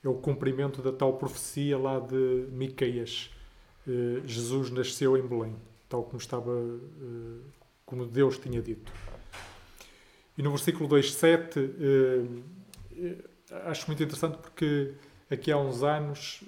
é 0.03 0.09
o 0.09 0.15
cumprimento 0.15 0.81
da 0.81 0.93
tal 0.93 1.15
profecia 1.15 1.77
lá 1.77 1.99
de 1.99 2.47
Miqueias. 2.51 3.31
Uh, 3.87 4.27
Jesus 4.27 4.71
nasceu 4.71 5.17
em 5.17 5.27
Belém, 5.27 5.57
tal 5.89 6.05
como 6.05 6.19
estava, 6.19 6.51
uh, 6.51 7.41
como 7.85 8.07
Deus 8.07 8.39
tinha 8.39 8.63
dito. 8.63 8.93
E 10.37 10.43
no 10.43 10.51
versículo 10.51 10.89
2,7 10.89 11.59
uh, 11.59 12.45
acho 13.65 13.87
muito 13.87 14.03
interessante 14.03 14.39
porque 14.39 14.93
aqui 15.31 15.51
há 15.51 15.59
uns 15.59 15.83
anos 15.83 16.43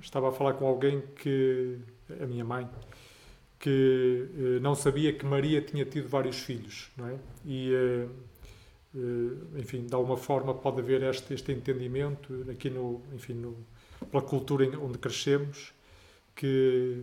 estava 0.00 0.30
a 0.30 0.32
falar 0.32 0.54
com 0.54 0.66
alguém 0.66 1.02
que, 1.16 1.78
a 2.20 2.26
minha 2.26 2.44
mãe, 2.44 2.68
que 3.58 4.28
uh, 4.34 4.60
não 4.60 4.74
sabia 4.74 5.12
que 5.12 5.26
Maria 5.26 5.60
tinha 5.60 5.84
tido 5.84 6.08
vários 6.08 6.38
filhos, 6.38 6.90
não 6.96 7.08
é? 7.08 7.18
E, 7.44 7.72
uh, 7.72 8.10
uh, 8.94 9.58
enfim, 9.58 9.84
de 9.84 9.94
alguma 9.94 10.16
forma 10.16 10.54
pode 10.54 10.80
haver 10.80 11.02
este, 11.02 11.34
este 11.34 11.52
entendimento 11.52 12.46
aqui 12.50 12.70
no, 12.70 13.02
enfim, 13.12 13.34
no, 13.34 13.56
pela 14.10 14.22
cultura 14.22 14.64
onde 14.78 14.98
crescemos, 14.98 15.72
que, 16.36 17.02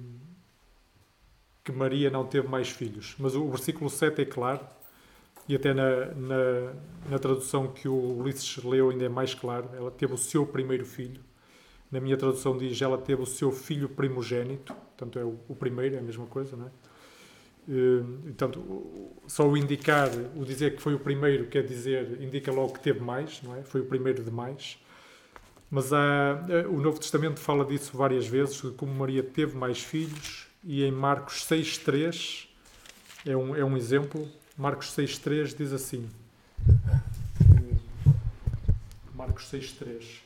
que 1.63 1.71
Maria 1.73 2.09
não 2.09 2.25
teve 2.25 2.47
mais 2.47 2.69
filhos. 2.69 3.15
Mas 3.19 3.35
o 3.35 3.49
versículo 3.49 3.89
7 3.89 4.21
é 4.21 4.25
claro, 4.25 4.65
e 5.47 5.55
até 5.55 5.73
na, 5.73 6.05
na, 6.15 6.73
na 7.09 7.19
tradução 7.19 7.67
que 7.67 7.87
o 7.87 8.17
Ulisses 8.17 8.63
leu 8.63 8.89
ainda 8.89 9.05
é 9.05 9.09
mais 9.09 9.33
claro, 9.33 9.69
ela 9.75 9.91
teve 9.91 10.13
o 10.13 10.17
seu 10.17 10.45
primeiro 10.45 10.85
filho, 10.85 11.21
na 11.95 12.01
minha 12.01 12.17
tradução 12.17 12.57
diz 12.57 12.81
ela 12.81 12.97
teve 12.97 13.21
o 13.21 13.25
seu 13.25 13.53
filho 13.53 13.87
primogênito, 13.87 14.73
portanto 14.73 15.17
é 15.17 15.23
o, 15.23 15.55
primeiro, 15.55 15.95
é 15.95 15.99
a 15.99 16.01
mesma 16.01 16.25
coisa, 16.25 16.57
não 16.57 16.65
é? 16.65 16.69
Uh, 17.67 18.03
portanto, 18.23 19.11
só 19.25 19.47
o 19.47 19.55
indicar, 19.55 20.09
o 20.35 20.43
dizer 20.43 20.75
que 20.75 20.81
foi 20.81 20.93
o 20.93 20.99
primeiro, 20.99 21.47
quer 21.47 21.63
dizer, 21.65 22.21
indica 22.21 22.51
logo 22.51 22.73
que 22.73 22.81
teve 22.81 22.99
mais, 22.99 23.41
não 23.41 23.55
é? 23.55 23.63
Foi 23.63 23.79
o 23.79 23.85
primeiro 23.85 24.21
de 24.23 24.29
mais. 24.29 24.77
Mas 25.71 25.91
há, 25.93 26.45
eh, 26.49 26.67
o 26.67 26.79
Novo 26.79 26.99
Testamento 26.99 27.39
fala 27.39 27.65
disso 27.65 27.97
várias 27.97 28.27
vezes, 28.27 28.61
de 28.61 28.69
como 28.71 28.93
Maria 28.93 29.23
teve 29.23 29.57
mais 29.57 29.81
filhos, 29.81 30.47
e 30.63 30.83
em 30.83 30.91
Marcos 30.91 31.43
6,3 31.45 32.47
é 33.25 33.35
um, 33.35 33.55
é 33.55 33.65
um 33.65 33.75
exemplo. 33.75 34.29
Marcos 34.55 34.95
6,3 34.95 35.55
diz 35.57 35.73
assim: 35.73 36.07
Marcos 39.15 39.45
6,3 39.51 40.24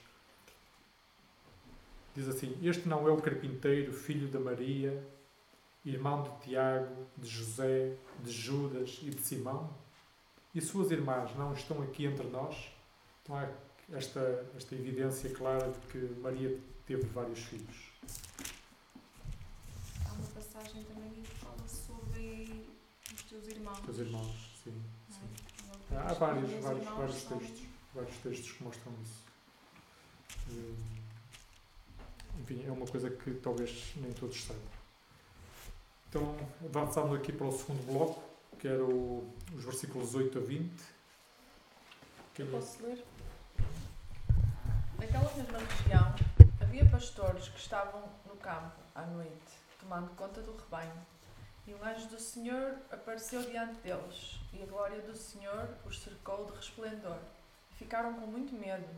Diz 2.19 2.27
assim: 2.27 2.53
Este 2.61 2.85
não 2.85 3.07
é 3.07 3.11
o 3.13 3.21
carpinteiro, 3.21 3.93
filho 3.93 4.27
de 4.27 4.38
Maria, 4.38 5.01
irmão 5.85 6.21
de 6.21 6.29
Tiago, 6.41 7.07
de 7.17 7.29
José, 7.29 7.95
de 8.21 8.29
Judas 8.29 8.99
e 9.01 9.09
de 9.09 9.21
Simão? 9.21 9.73
E 10.53 10.59
suas 10.59 10.91
irmãs 10.91 11.33
não 11.38 11.53
estão 11.53 11.81
aqui 11.81 12.03
entre 12.03 12.27
nós? 12.27 12.73
Então 13.23 13.38
há 13.38 13.47
esta, 13.93 14.45
esta 14.53 14.75
evidência 14.75 15.29
clara 15.29 15.71
de 15.71 15.79
que 15.88 15.97
Maria 16.19 16.59
teve 16.85 17.03
vários 17.03 17.39
filhos. 17.39 17.89
Há 20.05 20.11
uma 20.11 20.27
passagem 20.27 20.83
também 20.83 21.23
que 21.23 21.35
fala 21.35 21.65
sobre 21.69 22.67
os 23.15 23.23
teus 23.23 23.47
irmãos. 23.47 23.79
Os 23.79 23.85
teus 23.85 23.99
irmãos, 23.99 24.61
sim. 24.61 24.73
sim. 25.07 25.95
É? 25.95 25.95
Há 25.95 26.13
vários, 26.15 26.51
vários, 26.61 26.85
vários 26.85 27.23
textos, 27.23 27.63
vários 27.95 28.17
textos 28.17 28.51
que 28.51 28.63
mostram 28.65 28.93
isso. 29.01 29.23
Enfim, 32.39 32.65
é 32.65 32.72
uma 32.72 32.88
coisa 32.88 33.10
que 33.10 33.34
talvez 33.36 33.93
nem 33.98 34.13
todos 34.13 34.43
saibam. 34.46 34.63
Então, 36.08 36.36
avançamos 36.65 37.19
aqui 37.19 37.31
para 37.34 37.46
o 37.46 37.51
segundo 37.51 37.86
bloco, 37.86 38.24
que 38.58 38.67
era 38.67 38.84
o, 38.84 39.31
os 39.53 39.63
versículos 39.63 40.15
8 40.15 40.38
a 40.38 40.41
20. 40.41 40.72
Quem 42.34 42.48
é? 42.48 42.50
Posso 42.50 42.81
ler? 42.81 43.03
Naquela 44.98 45.31
mesma 45.36 45.60
região, 45.60 46.15
havia 46.62 46.86
pastores 46.86 47.50
que 47.50 47.60
estavam 47.60 48.01
no 48.25 48.36
campo 48.38 48.79
à 48.96 49.05
noite, 49.05 49.53
tomando 49.79 50.10
conta 50.15 50.41
do 50.41 50.55
rebanho. 50.55 50.93
E 51.67 51.74
um 51.74 51.84
anjo 51.84 52.08
do 52.08 52.19
Senhor 52.19 52.77
apareceu 52.89 53.43
diante 53.43 53.79
deles, 53.81 54.39
e 54.53 54.63
a 54.63 54.65
glória 54.65 55.01
do 55.01 55.15
Senhor 55.15 55.69
os 55.86 56.01
cercou 56.01 56.46
de 56.46 56.53
resplendor. 56.53 57.19
Ficaram 57.75 58.13
com 58.13 58.25
muito 58.25 58.55
medo. 58.55 58.89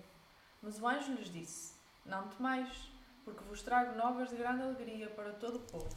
Mas 0.61 0.79
o 0.79 0.87
anjo 0.87 1.13
lhes 1.13 1.31
disse: 1.31 1.73
Não 2.05 2.27
temais 2.29 2.91
porque 3.23 3.43
vos 3.43 3.61
trago 3.61 3.95
novas 3.95 4.29
de 4.29 4.35
grande 4.35 4.63
alegria 4.63 5.09
para 5.09 5.33
todo 5.33 5.57
o 5.57 5.71
povo. 5.71 5.95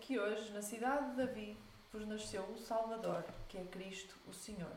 Que 0.00 0.18
hoje, 0.18 0.52
na 0.52 0.62
cidade 0.62 1.10
de 1.10 1.16
Davi, 1.16 1.58
vos 1.92 2.06
nasceu 2.06 2.42
o 2.44 2.56
Salvador, 2.56 3.24
que 3.48 3.58
é 3.58 3.64
Cristo, 3.64 4.16
o 4.26 4.32
Senhor. 4.32 4.76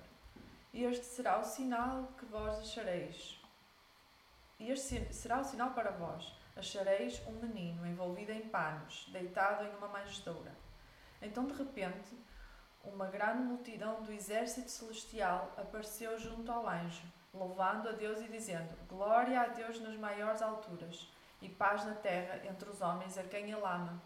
E 0.73 0.83
este 0.83 1.05
será 1.05 1.39
o 1.39 1.43
sinal 1.43 2.09
que 2.17 2.25
vós 2.25 2.59
achareis. 2.59 3.39
E 4.59 4.71
este 4.71 5.13
será 5.13 5.39
o 5.39 5.43
sinal 5.43 5.71
para 5.71 5.91
vós. 5.91 6.33
Achareis 6.55 7.21
um 7.27 7.33
menino 7.33 7.85
envolvido 7.85 8.31
em 8.31 8.47
panos, 8.49 9.07
deitado 9.11 9.65
em 9.65 9.75
uma 9.75 9.87
manjedoura. 9.87 10.53
Então, 11.21 11.45
de 11.45 11.53
repente, 11.53 12.17
uma 12.83 13.07
grande 13.07 13.43
multidão 13.43 14.01
do 14.03 14.11
exército 14.11 14.69
celestial 14.69 15.53
apareceu 15.57 16.17
junto 16.17 16.51
ao 16.51 16.67
anjo, 16.67 17.03
louvando 17.33 17.89
a 17.89 17.91
Deus 17.91 18.19
e 18.21 18.27
dizendo: 18.27 18.75
Glória 18.87 19.41
a 19.41 19.47
Deus 19.47 19.79
nas 19.79 19.95
maiores 19.97 20.41
alturas 20.41 21.09
e 21.41 21.49
paz 21.49 21.85
na 21.85 21.93
terra 21.93 22.41
entre 22.47 22.69
os 22.69 22.81
homens 22.81 23.17
a 23.17 23.23
quem 23.23 23.51
ele 23.51 23.63
ama. 23.63 24.01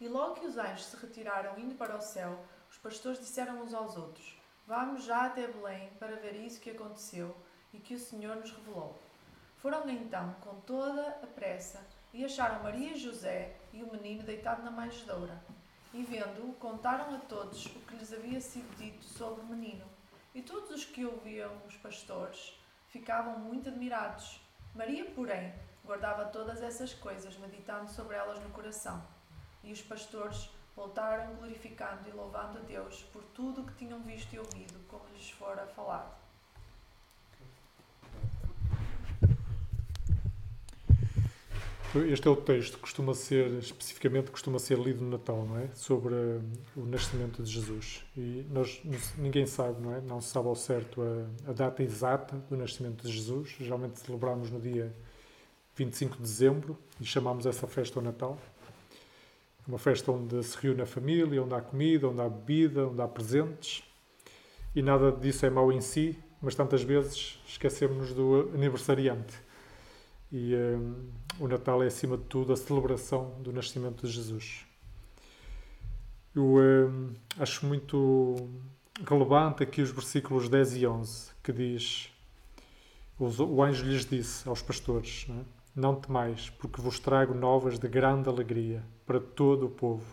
E 0.00 0.08
logo 0.08 0.34
que 0.34 0.46
os 0.46 0.58
anjos 0.58 0.86
se 0.86 0.96
retiraram 0.96 1.58
indo 1.58 1.74
para 1.76 1.96
o 1.96 2.00
céu, 2.00 2.44
os 2.70 2.76
pastores 2.78 3.20
disseram 3.20 3.62
uns 3.62 3.72
aos 3.72 3.96
outros: 3.96 4.38
Vamos 4.66 5.04
já 5.04 5.26
até 5.26 5.46
Belém 5.46 5.90
para 5.98 6.16
ver 6.16 6.34
isso 6.36 6.60
que 6.60 6.70
aconteceu 6.70 7.36
e 7.72 7.78
que 7.78 7.94
o 7.94 7.98
Senhor 7.98 8.36
nos 8.36 8.50
revelou. 8.50 8.98
Foram 9.58 9.88
então 9.88 10.34
com 10.40 10.60
toda 10.60 11.08
a 11.22 11.26
pressa 11.26 11.80
e 12.12 12.24
acharam 12.24 12.62
Maria 12.62 12.92
e 12.92 12.98
José 12.98 13.56
e 13.72 13.82
o 13.82 13.90
menino 13.90 14.22
deitado 14.22 14.62
na 14.62 14.70
manjedoura. 14.70 15.42
E 15.92 16.02
vendo-o, 16.02 16.52
contaram 16.54 17.14
a 17.14 17.18
todos 17.18 17.66
o 17.66 17.80
que 17.80 17.96
lhes 17.96 18.12
havia 18.12 18.40
sido 18.40 18.76
dito 18.76 19.04
sobre 19.04 19.42
o 19.42 19.46
menino. 19.46 19.84
E 20.34 20.42
todos 20.42 20.70
os 20.70 20.84
que 20.84 21.04
ouviam 21.04 21.56
os 21.66 21.76
pastores 21.76 22.58
ficavam 22.88 23.38
muito 23.38 23.68
admirados. 23.68 24.40
Maria, 24.74 25.04
porém, 25.06 25.54
guardava 25.84 26.24
todas 26.26 26.62
essas 26.62 26.92
coisas, 26.94 27.36
meditando 27.38 27.90
sobre 27.90 28.16
elas 28.16 28.40
no 28.40 28.50
coração. 28.50 29.02
E 29.62 29.72
os 29.72 29.82
pastores 29.82 30.50
voltaram 30.74 31.34
glorificando 31.36 32.08
e 32.08 32.12
louvando 32.12 32.58
a 32.58 32.62
Deus 32.62 33.02
por 33.12 33.22
tudo 33.34 33.60
o 33.60 33.64
que 33.64 33.74
tinham 33.74 34.00
visto 34.02 34.32
e 34.34 34.38
ouvido, 34.38 34.74
como 34.88 35.04
lhes 35.14 35.30
fora 35.30 35.66
falado. 35.66 36.24
Este 41.94 42.26
é 42.26 42.30
o 42.30 42.34
texto, 42.34 42.76
costuma 42.78 43.14
ser, 43.14 43.52
especificamente, 43.52 44.28
costuma 44.28 44.58
ser 44.58 44.76
lido 44.76 45.00
no 45.00 45.10
Natal, 45.10 45.46
não 45.46 45.56
é? 45.58 45.68
Sobre 45.74 46.12
o 46.74 46.84
nascimento 46.84 47.40
de 47.40 47.48
Jesus. 47.48 48.04
E 48.16 48.44
nós, 48.50 48.82
ninguém 49.16 49.46
sabe, 49.46 49.80
não 49.80 49.94
é? 49.94 50.00
Não 50.00 50.20
se 50.20 50.30
sabe 50.30 50.48
ao 50.48 50.56
certo 50.56 51.00
a, 51.00 51.50
a 51.50 51.52
data 51.52 51.84
exata 51.84 52.36
do 52.50 52.56
nascimento 52.56 53.06
de 53.06 53.12
Jesus. 53.12 53.54
Geralmente 53.60 54.00
celebramos 54.00 54.50
no 54.50 54.60
dia 54.60 54.92
25 55.76 56.16
de 56.16 56.22
dezembro 56.22 56.78
e 57.00 57.04
chamamos 57.04 57.46
essa 57.46 57.66
festa 57.66 57.98
o 57.98 58.02
Natal. 58.02 58.38
Uma 59.66 59.78
festa 59.78 60.12
onde 60.12 60.42
se 60.42 60.56
reúne 60.58 60.82
a 60.82 60.86
família, 60.86 61.42
onde 61.42 61.54
há 61.54 61.60
comida, 61.60 62.08
onde 62.08 62.20
há 62.20 62.28
bebida, 62.28 62.86
onde 62.86 63.00
há 63.00 63.08
presentes. 63.08 63.82
E 64.74 64.82
nada 64.82 65.10
disso 65.10 65.46
é 65.46 65.50
mau 65.50 65.72
em 65.72 65.80
si, 65.80 66.18
mas 66.40 66.54
tantas 66.54 66.82
vezes 66.82 67.40
esquecemos-nos 67.46 68.12
do 68.12 68.50
aniversariante. 68.54 69.34
E 70.30 70.54
um, 70.54 71.10
o 71.40 71.48
Natal 71.48 71.82
é, 71.82 71.86
acima 71.86 72.16
de 72.16 72.24
tudo, 72.24 72.52
a 72.52 72.56
celebração 72.56 73.30
do 73.40 73.52
nascimento 73.52 74.06
de 74.06 74.12
Jesus. 74.12 74.66
Eu 76.34 76.56
um, 76.58 77.14
acho 77.38 77.64
muito 77.64 78.50
relevante 79.08 79.62
aqui 79.62 79.80
os 79.80 79.90
versículos 79.90 80.48
10 80.48 80.76
e 80.76 80.86
11, 80.86 81.30
que 81.42 81.52
diz: 81.52 82.10
O 83.18 83.62
anjo 83.62 83.84
lhes 83.84 84.04
disse 84.04 84.48
aos 84.48 84.60
pastores: 84.60 85.26
Não, 85.28 85.40
é? 85.40 85.53
Não 85.74 85.94
temais, 85.94 86.50
porque 86.50 86.80
vos 86.80 86.98
trago 86.98 87.34
novas 87.34 87.78
de 87.78 87.88
grande 87.88 88.28
alegria 88.28 88.82
para 89.04 89.20
todo 89.20 89.66
o 89.66 89.70
povo. 89.70 90.06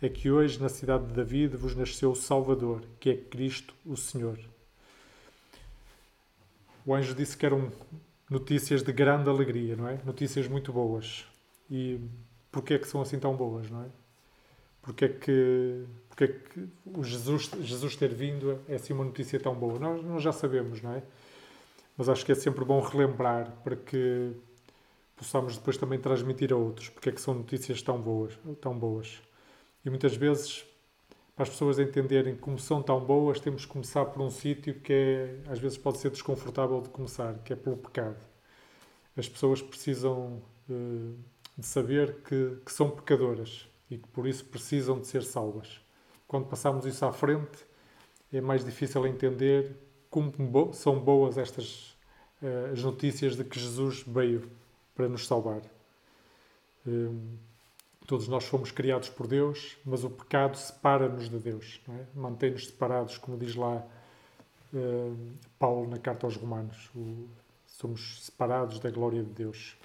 É 0.00 0.08
que 0.08 0.30
hoje, 0.30 0.60
na 0.60 0.68
cidade 0.68 1.06
de 1.06 1.12
David, 1.12 1.56
vos 1.56 1.74
nasceu 1.74 2.10
o 2.10 2.16
Salvador, 2.16 2.82
que 3.00 3.10
é 3.10 3.16
Cristo 3.16 3.74
o 3.84 3.96
Senhor. 3.96 4.38
O 6.86 6.94
anjo 6.94 7.14
disse 7.14 7.36
que 7.36 7.46
eram 7.46 7.72
notícias 8.28 8.82
de 8.82 8.92
grande 8.92 9.28
alegria, 9.28 9.74
não 9.76 9.88
é? 9.88 9.98
Notícias 10.04 10.46
muito 10.46 10.72
boas. 10.72 11.24
E 11.70 11.98
porquê 12.52 12.74
é 12.74 12.78
que 12.78 12.86
são 12.86 13.00
assim 13.00 13.18
tão 13.18 13.34
boas, 13.34 13.70
não 13.70 13.82
é? 13.82 13.86
Porque 14.82 15.06
é 15.06 15.08
que, 15.08 15.84
porque 16.08 16.24
é 16.24 16.28
que 16.28 16.68
o 16.84 17.02
Jesus, 17.02 17.50
Jesus 17.62 17.96
ter 17.96 18.12
vindo 18.12 18.60
é 18.68 18.74
assim 18.74 18.92
uma 18.92 19.04
notícia 19.04 19.40
tão 19.40 19.54
boa? 19.54 19.78
Nós, 19.78 20.04
nós 20.04 20.22
já 20.22 20.30
sabemos, 20.30 20.82
não 20.82 20.92
é? 20.92 21.02
Mas 21.96 22.08
acho 22.08 22.24
que 22.24 22.32
é 22.32 22.34
sempre 22.34 22.64
bom 22.64 22.80
relembrar 22.80 23.52
para 23.62 23.76
que 23.76 24.32
possamos 25.16 25.56
depois 25.56 25.76
também 25.76 25.98
transmitir 25.98 26.52
a 26.52 26.56
outros 26.56 26.88
porque 26.88 27.08
é 27.08 27.12
que 27.12 27.20
são 27.20 27.34
notícias 27.34 27.80
tão 27.82 28.00
boas, 28.00 28.38
tão 28.60 28.76
boas. 28.76 29.22
E 29.84 29.90
muitas 29.90 30.16
vezes, 30.16 30.64
para 31.36 31.44
as 31.44 31.50
pessoas 31.50 31.78
entenderem 31.78 32.34
como 32.36 32.58
são 32.58 32.82
tão 32.82 33.00
boas, 33.00 33.38
temos 33.38 33.64
que 33.64 33.72
começar 33.72 34.04
por 34.06 34.22
um 34.22 34.30
sítio 34.30 34.74
que 34.80 34.92
é, 34.92 35.50
às 35.50 35.58
vezes 35.58 35.78
pode 35.78 35.98
ser 35.98 36.10
desconfortável 36.10 36.80
de 36.80 36.88
começar, 36.88 37.34
que 37.44 37.52
é 37.52 37.56
pelo 37.56 37.76
pecado. 37.76 38.16
As 39.16 39.28
pessoas 39.28 39.62
precisam 39.62 40.42
uh, 40.68 41.16
de 41.56 41.66
saber 41.66 42.16
que, 42.22 42.56
que 42.64 42.72
são 42.72 42.90
pecadoras 42.90 43.68
e 43.90 43.98
que 43.98 44.08
por 44.08 44.26
isso 44.26 44.44
precisam 44.46 44.98
de 44.98 45.06
ser 45.06 45.22
salvas. 45.22 45.80
Quando 46.26 46.46
passamos 46.46 46.86
isso 46.86 47.04
à 47.04 47.12
frente, 47.12 47.64
é 48.32 48.40
mais 48.40 48.64
difícil 48.64 49.06
entender 49.06 49.76
como 50.14 50.72
são 50.72 51.00
boas 51.00 51.36
estas 51.36 51.96
uh, 52.40 52.72
as 52.72 52.84
notícias 52.84 53.34
de 53.34 53.42
que 53.42 53.58
Jesus 53.58 54.04
veio 54.06 54.48
para 54.94 55.08
nos 55.08 55.26
salvar. 55.26 55.60
Um, 56.86 57.36
todos 58.06 58.28
nós 58.28 58.44
fomos 58.44 58.70
criados 58.70 59.08
por 59.08 59.26
Deus, 59.26 59.76
mas 59.84 60.04
o 60.04 60.10
pecado 60.10 60.56
separa-nos 60.56 61.28
de 61.28 61.36
Deus, 61.38 61.80
é? 61.88 62.04
mantém-nos 62.14 62.68
separados, 62.68 63.18
como 63.18 63.36
diz 63.36 63.56
lá 63.56 63.84
um, 64.72 65.32
Paulo 65.58 65.90
na 65.90 65.98
carta 65.98 66.28
aos 66.28 66.36
Romanos. 66.36 66.92
Somos 67.66 68.24
separados 68.24 68.78
da 68.78 68.90
glória 68.92 69.20
de 69.20 69.30
Deus. 69.30 69.76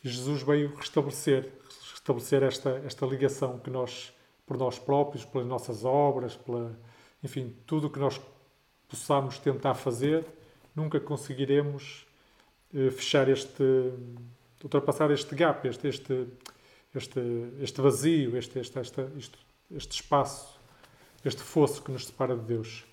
Jesus 0.00 0.42
veio 0.44 0.76
restabelecer, 0.76 1.52
restabelecer 1.90 2.44
esta, 2.44 2.70
esta 2.86 3.04
ligação 3.04 3.58
que 3.58 3.70
nós, 3.70 4.14
por 4.46 4.56
nós 4.56 4.78
próprios, 4.78 5.24
pelas 5.24 5.48
nossas 5.48 5.84
obras, 5.84 6.36
pela, 6.36 6.78
enfim, 7.20 7.52
tudo 7.66 7.88
o 7.88 7.90
que 7.90 7.98
nós 7.98 8.20
possamos 8.88 9.38
tentar 9.38 9.74
fazer, 9.74 10.24
nunca 10.74 11.00
conseguiremos 11.00 12.06
uh, 12.72 12.90
fechar 12.90 13.28
este, 13.28 13.62
ultrapassar 14.62 15.10
este 15.10 15.34
gap, 15.34 15.66
este, 15.66 15.88
este, 15.88 16.26
este, 16.94 17.20
este 17.60 17.80
vazio, 17.80 18.36
este, 18.36 18.60
este, 18.60 18.80
este, 18.80 19.08
este, 19.16 19.38
este 19.70 19.94
espaço, 19.94 20.58
este 21.24 21.42
fosso 21.42 21.82
que 21.82 21.90
nos 21.90 22.06
separa 22.06 22.36
de 22.36 22.42
Deus. 22.42 22.84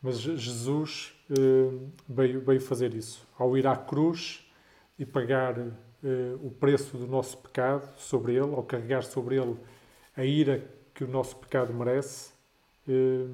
Mas 0.00 0.20
Jesus 0.20 1.12
uh, 1.30 1.90
veio, 2.08 2.40
veio 2.40 2.60
fazer 2.60 2.94
isso. 2.94 3.26
Ao 3.36 3.56
ir 3.56 3.66
à 3.66 3.76
cruz 3.76 4.44
e 4.98 5.04
pagar 5.04 5.58
uh, 5.58 5.74
o 6.42 6.50
preço 6.50 6.96
do 6.96 7.06
nosso 7.06 7.36
pecado 7.38 7.88
sobre 7.98 8.32
ele, 8.32 8.54
ao 8.54 8.62
carregar 8.62 9.02
sobre 9.02 9.36
ele 9.36 9.56
a 10.16 10.24
ira 10.24 10.64
que 10.94 11.04
o 11.04 11.08
nosso 11.08 11.36
pecado 11.36 11.72
merece, 11.72 12.30
uh, 12.88 13.28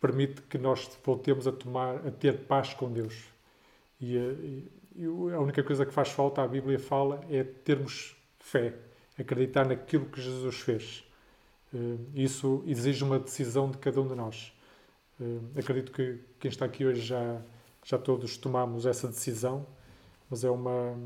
permite 0.00 0.42
que 0.42 0.58
nós 0.58 0.90
voltemos 1.04 1.46
a 1.46 1.52
tomar, 1.52 1.96
a 2.06 2.10
ter 2.10 2.38
paz 2.46 2.74
com 2.74 2.90
Deus. 2.90 3.14
E, 4.00 4.16
e, 4.16 4.72
e 4.96 5.04
a 5.04 5.40
única 5.40 5.62
coisa 5.62 5.84
que 5.84 5.92
faz 5.92 6.08
falta, 6.08 6.42
a 6.42 6.48
Bíblia 6.48 6.78
fala, 6.78 7.20
é 7.30 7.44
termos 7.44 8.16
fé, 8.38 8.74
acreditar 9.18 9.66
naquilo 9.66 10.06
que 10.06 10.20
Jesus 10.20 10.56
fez. 10.60 11.04
Isso 12.14 12.64
exige 12.66 13.04
uma 13.04 13.18
decisão 13.18 13.70
de 13.70 13.78
cada 13.78 14.00
um 14.00 14.08
de 14.08 14.14
nós. 14.14 14.52
Acredito 15.56 15.92
que 15.92 16.18
quem 16.40 16.48
está 16.48 16.64
aqui 16.64 16.84
hoje 16.84 17.02
já, 17.02 17.40
já 17.84 17.98
todos 17.98 18.36
tomamos 18.36 18.86
essa 18.86 19.06
decisão 19.06 19.66
mas 20.30 20.44
é 20.44 20.50
uma 20.50 20.96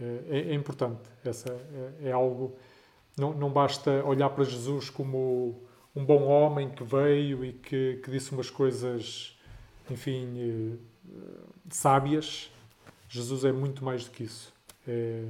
é, 0.00 0.38
é 0.50 0.54
importante 0.54 1.00
essa 1.24 1.52
é, 1.52 2.08
é, 2.08 2.12
algo 2.12 2.56
não, 3.18 3.34
não 3.34 3.50
basta 3.50 4.02
olhar 4.04 4.30
para 4.30 4.44
Jesus 4.44 4.88
como 4.88 5.60
um 5.94 6.04
bom 6.04 6.24
homem 6.24 6.70
que 6.70 6.82
veio 6.82 7.44
e 7.44 7.52
que, 7.52 8.00
que 8.02 8.10
disse 8.10 8.32
umas 8.32 8.50
coisas 8.50 9.38
enfim 9.90 10.78
eh, 11.06 11.18
sábias. 11.70 12.50
Jesus 13.08 13.44
é 13.44 13.52
muito 13.52 13.84
mais 13.84 14.04
do 14.04 14.10
que 14.10 14.24
isso. 14.24 14.52
É, 14.86 15.24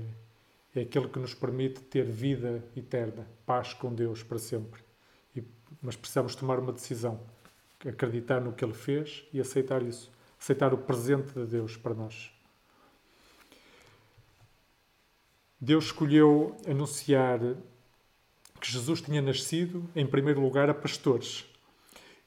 é 0.75 0.81
aquele 0.83 1.09
que 1.09 1.19
nos 1.19 1.35
permite 1.35 1.81
ter 1.81 2.05
vida 2.05 2.65
eterna 2.77 3.27
paz 3.45 3.75
com 3.75 3.93
Deus 3.93 4.23
para 4.23 4.39
sempre. 4.39 4.83
E, 5.35 5.43
mas 5.83 5.97
precisamos 5.97 6.35
tomar 6.35 6.59
uma 6.59 6.73
decisão 6.73 7.21
acreditar 7.87 8.41
no 8.41 8.53
que 8.53 8.65
Ele 8.65 8.75
fez 8.75 9.25
e 9.33 9.41
aceitar 9.41 9.83
isso 9.83 10.13
aceitar 10.43 10.75
o 10.75 10.79
presente 10.79 11.33
de 11.35 11.47
Deus 11.47 11.77
para 11.77 11.95
nós. 11.95 12.33
Deus 15.61 15.85
escolheu 15.85 16.57
anunciar 16.67 17.39
que 18.63 18.71
Jesus 18.71 19.01
tinha 19.01 19.21
nascido, 19.21 19.91
em 19.95 20.07
primeiro 20.07 20.41
lugar, 20.41 20.71
a 20.71 20.75
pastores. 20.75 21.45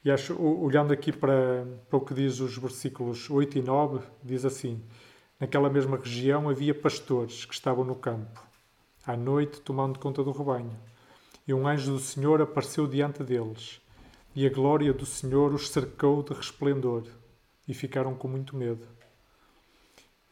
E 0.03 0.11
acho, 0.11 0.35
olhando 0.37 0.91
aqui 0.91 1.13
para, 1.13 1.65
para 1.89 1.97
o 1.97 2.01
que 2.01 2.13
diz 2.13 2.41
os 2.41 2.57
versículos 2.57 3.29
8 3.29 3.59
e 3.59 3.61
9, 3.61 4.05
diz 4.21 4.43
assim: 4.43 4.83
Naquela 5.39 5.69
mesma 5.69 5.95
região 5.95 6.49
havia 6.49 6.75
pastores 6.75 7.45
que 7.45 7.53
estavam 7.53 7.85
no 7.85 7.95
campo, 7.95 8.45
à 9.07 9.15
noite 9.15 9.61
tomando 9.61 9.97
conta 9.97 10.25
do 10.25 10.33
rebanho. 10.33 10.77
E 11.47 11.53
um 11.53 11.65
anjo 11.65 11.93
do 11.93 11.99
Senhor 11.99 12.41
apareceu 12.41 12.85
diante 12.85 13.23
deles, 13.23 13.79
e 14.35 14.45
a 14.45 14.49
glória 14.49 14.91
do 14.91 15.05
Senhor 15.05 15.53
os 15.53 15.69
cercou 15.69 16.21
de 16.21 16.33
resplendor, 16.33 17.03
e 17.65 17.73
ficaram 17.73 18.13
com 18.13 18.27
muito 18.27 18.57
medo. 18.57 18.85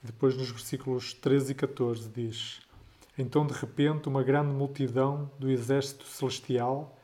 Depois, 0.04 0.36
nos 0.36 0.52
versículos 0.52 1.14
13 1.14 1.54
e 1.54 1.56
14, 1.56 2.10
diz: 2.10 2.62
então, 3.18 3.46
de 3.46 3.54
repente, 3.54 4.08
uma 4.08 4.24
grande 4.24 4.52
multidão 4.52 5.30
do 5.38 5.50
exército 5.50 6.04
celestial 6.06 6.98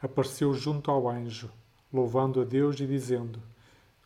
apareceu 0.00 0.54
junto 0.54 0.90
ao 0.90 1.08
anjo, 1.08 1.50
louvando 1.92 2.40
a 2.40 2.44
Deus 2.44 2.78
e 2.78 2.86
dizendo: 2.86 3.42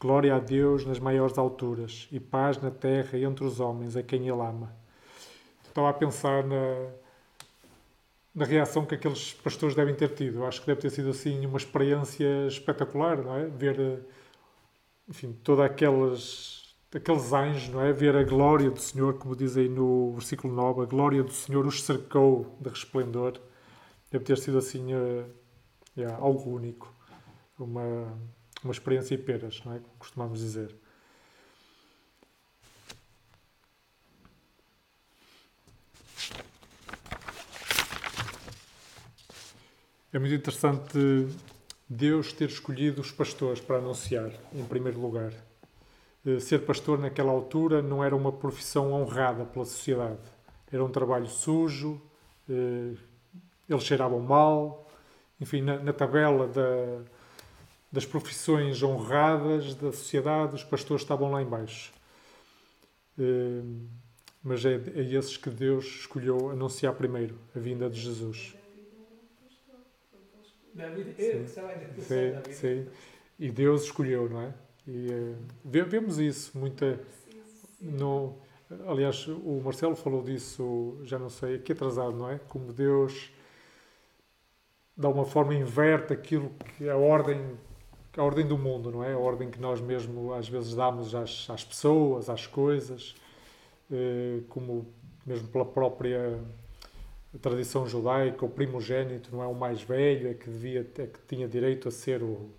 Glória 0.00 0.34
a 0.34 0.38
Deus 0.38 0.86
nas 0.86 0.98
maiores 0.98 1.36
alturas 1.36 2.08
e 2.10 2.18
paz 2.18 2.60
na 2.60 2.70
terra 2.70 3.18
entre 3.18 3.44
os 3.44 3.60
homens 3.60 3.94
a 3.96 4.02
quem 4.02 4.28
Ele 4.28 4.40
ama. 4.40 4.74
Estava 5.68 5.90
a 5.90 5.92
pensar 5.92 6.44
na, 6.44 6.90
na 8.34 8.46
reação 8.46 8.86
que 8.86 8.94
aqueles 8.94 9.34
pastores 9.34 9.76
devem 9.76 9.94
ter 9.94 10.14
tido. 10.14 10.46
Acho 10.46 10.62
que 10.62 10.66
deve 10.66 10.80
ter 10.80 10.90
sido 10.90 11.10
assim 11.10 11.44
uma 11.44 11.58
experiência 11.58 12.46
espetacular, 12.46 13.18
não 13.18 13.36
é? 13.36 13.44
Ver, 13.46 14.02
enfim, 15.06 15.36
todas 15.44 15.66
aquelas 15.66 16.59
aqueles 16.94 17.32
anjos, 17.32 17.68
não 17.68 17.80
é? 17.80 17.92
Ver 17.92 18.16
a 18.16 18.24
glória 18.24 18.70
do 18.70 18.80
Senhor, 18.80 19.14
como 19.14 19.36
diz 19.36 19.56
aí 19.56 19.68
no 19.68 20.12
versículo 20.14 20.52
9, 20.52 20.82
a 20.82 20.84
glória 20.86 21.22
do 21.22 21.32
Senhor 21.32 21.64
os 21.66 21.82
cercou 21.82 22.56
de 22.60 22.68
resplendor. 22.68 23.40
Deve 24.10 24.24
ter 24.24 24.38
sido 24.38 24.58
assim 24.58 24.92
uh, 24.92 25.24
yeah, 25.96 26.16
algo 26.18 26.50
único, 26.50 26.92
uma, 27.58 28.12
uma 28.64 28.72
experiência 28.72 29.14
em 29.14 29.18
peras, 29.18 29.62
não 29.64 29.74
é? 29.74 29.78
Como 29.78 29.94
costumamos 29.98 30.40
dizer. 30.40 30.74
É 40.12 40.18
muito 40.18 40.34
interessante 40.34 41.28
Deus 41.88 42.32
ter 42.32 42.48
escolhido 42.48 43.00
os 43.00 43.12
pastores 43.12 43.60
para 43.60 43.76
anunciar, 43.76 44.32
em 44.52 44.64
primeiro 44.64 45.00
lugar. 45.00 45.32
Eh, 46.24 46.38
ser 46.40 46.60
pastor 46.60 46.98
naquela 46.98 47.32
altura 47.32 47.80
não 47.82 48.04
era 48.04 48.14
uma 48.14 48.32
profissão 48.32 48.92
honrada 48.92 49.44
pela 49.44 49.64
sociedade. 49.64 50.20
Era 50.70 50.84
um 50.84 50.90
trabalho 50.90 51.26
sujo, 51.26 52.00
eh, 52.48 52.94
eles 53.68 53.84
cheiravam 53.84 54.20
mal, 54.20 54.88
enfim, 55.40 55.62
na, 55.62 55.78
na 55.78 55.92
tabela 55.92 56.46
da, 56.46 57.02
das 57.90 58.04
profissões 58.04 58.82
honradas 58.82 59.74
da 59.74 59.92
sociedade, 59.92 60.54
os 60.54 60.64
pastores 60.64 61.02
estavam 61.02 61.30
lá 61.30 61.42
embaixo. 61.42 61.92
Eh, 63.18 63.62
mas 64.42 64.64
é, 64.64 64.74
é 64.74 65.02
esses 65.14 65.36
que 65.36 65.50
Deus 65.50 65.84
escolheu 65.86 66.50
anunciar 66.50 66.94
primeiro, 66.94 67.38
a 67.54 67.58
vinda 67.58 67.88
de 67.88 68.00
Jesus. 68.00 68.54
David, 70.72 71.14
sim, 71.16 71.46
sim, 71.46 72.52
sim. 72.52 72.86
E 73.38 73.50
Deus 73.50 73.84
escolheu, 73.84 74.28
não 74.30 74.40
é? 74.42 74.54
E 74.92 75.12
uh, 75.12 75.36
vemos 75.64 76.18
isso 76.18 76.58
muita. 76.58 76.98
No, 77.80 78.36
aliás, 78.86 79.26
o 79.28 79.60
Marcelo 79.64 79.94
falou 79.94 80.22
disso, 80.22 80.98
já 81.04 81.18
não 81.18 81.30
sei, 81.30 81.54
aqui 81.54 81.72
atrasado, 81.72 82.16
não 82.16 82.28
é? 82.28 82.40
Como 82.48 82.72
Deus 82.72 83.30
de 84.96 85.06
alguma 85.06 85.24
forma 85.24 85.54
inverte 85.54 86.12
aquilo 86.12 86.50
que 86.76 86.88
a 86.88 86.96
ordem, 86.96 87.40
a 88.16 88.22
ordem 88.22 88.46
do 88.46 88.58
mundo, 88.58 88.90
não 88.90 89.02
é? 89.02 89.14
A 89.14 89.18
ordem 89.18 89.48
que 89.50 89.58
nós 89.58 89.80
mesmo 89.80 90.34
às 90.34 90.46
vezes 90.48 90.74
damos 90.74 91.14
às, 91.14 91.48
às 91.48 91.64
pessoas, 91.64 92.28
às 92.28 92.46
coisas, 92.46 93.14
eh, 93.90 94.40
como 94.50 94.86
mesmo 95.24 95.48
pela 95.48 95.64
própria 95.64 96.38
tradição 97.40 97.86
judaica, 97.86 98.44
o 98.44 98.48
primogênito 98.50 99.30
não 99.32 99.42
é 99.42 99.46
o 99.46 99.54
mais 99.54 99.80
velho, 99.82 100.28
é 100.28 100.34
que 100.34 100.50
devia, 100.50 100.80
é 100.80 101.06
que 101.06 101.18
tinha 101.26 101.48
direito 101.48 101.88
a 101.88 101.90
ser 101.90 102.22
o, 102.22 102.50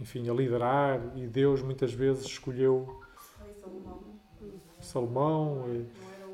enfim, 0.00 0.28
a 0.28 0.32
liderar, 0.32 1.00
e 1.16 1.26
Deus 1.26 1.62
muitas 1.62 1.92
vezes 1.92 2.24
escolheu 2.24 3.00
Salomão, 4.80 5.64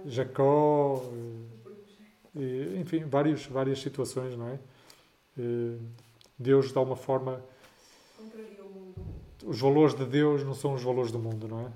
Jacó, 0.07 1.03
enfim, 2.81 3.05
vários, 3.05 3.47
várias 3.47 3.81
situações, 3.81 4.37
não 4.37 4.49
é? 4.49 4.59
Deus, 6.38 6.73
de 6.73 6.79
alguma 6.79 6.97
forma, 6.97 7.44
os 9.44 9.61
valores 9.61 9.94
de 9.94 10.07
Deus 10.07 10.44
não 10.44 10.55
são 10.55 10.75
os 10.75 10.83
valores 10.83 11.11
do 11.11 11.18
mundo, 11.18 11.47
não 11.49 11.61
é? 11.61 11.73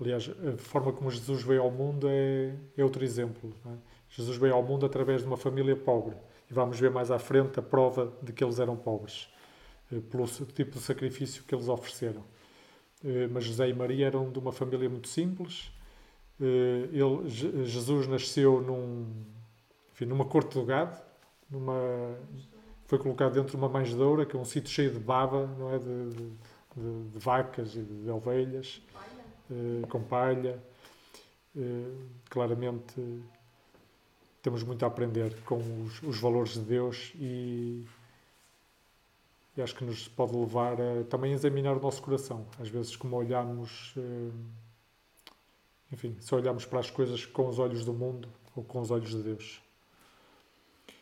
Aliás, 0.00 0.30
a 0.30 0.58
forma 0.58 0.92
como 0.92 1.10
Jesus 1.10 1.42
veio 1.42 1.62
ao 1.62 1.70
mundo 1.70 2.06
é, 2.08 2.54
é 2.76 2.84
outro 2.84 3.02
exemplo. 3.02 3.50
É? 3.66 3.70
Jesus 4.10 4.36
veio 4.36 4.54
ao 4.54 4.62
mundo 4.62 4.84
através 4.84 5.22
de 5.22 5.26
uma 5.26 5.38
família 5.38 5.74
pobre. 5.74 6.14
E 6.50 6.52
vamos 6.52 6.78
ver 6.78 6.90
mais 6.90 7.10
à 7.10 7.18
frente 7.18 7.58
a 7.58 7.62
prova 7.62 8.12
de 8.22 8.32
que 8.32 8.44
eles 8.44 8.58
eram 8.58 8.76
pobres, 8.76 9.28
pelo 9.88 10.26
tipo 10.26 10.78
de 10.78 10.80
sacrifício 10.80 11.44
que 11.44 11.54
eles 11.54 11.68
ofereceram. 11.68 12.24
Eh, 13.04 13.28
mas 13.28 13.44
José 13.44 13.68
e 13.68 13.74
Maria 13.74 14.06
eram 14.06 14.30
de 14.30 14.38
uma 14.38 14.52
família 14.52 14.88
muito 14.88 15.08
simples. 15.08 15.70
Eh, 16.40 16.88
ele, 16.92 17.28
Jesus 17.64 18.06
nasceu 18.06 18.60
num, 18.60 19.06
enfim, 19.92 20.06
numa 20.06 20.24
corte 20.24 20.54
do 20.54 20.64
gado, 20.64 20.96
numa, 21.50 22.16
foi 22.86 22.98
colocado 22.98 23.34
dentro 23.34 23.50
de 23.50 23.56
uma 23.56 23.68
manjedoura, 23.68 24.26
que 24.26 24.36
é 24.36 24.38
um 24.38 24.44
sítio 24.44 24.70
cheio 24.70 24.90
de 24.92 24.98
baba, 24.98 25.46
não 25.58 25.74
é? 25.74 25.78
de, 25.78 26.10
de, 26.10 27.08
de 27.10 27.18
vacas 27.18 27.74
e 27.74 27.82
de, 27.82 28.10
ovelhas, 28.10 28.82
palha. 28.92 29.86
com 29.88 30.02
palha. 30.02 30.58
Eh, 31.56 31.90
claramente 32.28 33.22
temos 34.42 34.62
muito 34.62 34.84
a 34.84 34.88
aprender 34.88 35.34
com 35.44 35.58
os, 35.82 36.02
os 36.02 36.20
valores 36.20 36.52
de 36.54 36.60
Deus 36.60 37.12
e 37.16 37.84
e 39.56 39.62
acho 39.62 39.74
que 39.74 39.84
nos 39.84 40.06
pode 40.06 40.36
levar 40.36 40.74
a 40.80 41.04
também 41.08 41.32
examinar 41.32 41.76
o 41.76 41.80
nosso 41.80 42.02
coração. 42.02 42.46
Às 42.60 42.68
vezes, 42.68 42.94
como 42.94 43.16
olhamos, 43.16 43.94
eh, 43.96 44.30
enfim, 45.90 46.14
se 46.20 46.34
olhamos 46.34 46.66
para 46.66 46.80
as 46.80 46.90
coisas 46.90 47.24
com 47.24 47.48
os 47.48 47.58
olhos 47.58 47.84
do 47.84 47.92
mundo 47.94 48.28
ou 48.54 48.62
com 48.62 48.80
os 48.80 48.90
olhos 48.90 49.10
de 49.10 49.22
Deus. 49.22 49.62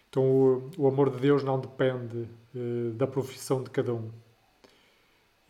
Então, 0.09 0.23
o, 0.23 0.71
o 0.79 0.87
amor 0.87 1.11
de 1.11 1.19
Deus 1.19 1.43
não 1.43 1.59
depende 1.59 2.29
eh, 2.55 2.93
da 2.95 3.09
profissão 3.09 3.61
de 3.61 3.71
cada 3.71 3.93
um. 3.93 4.11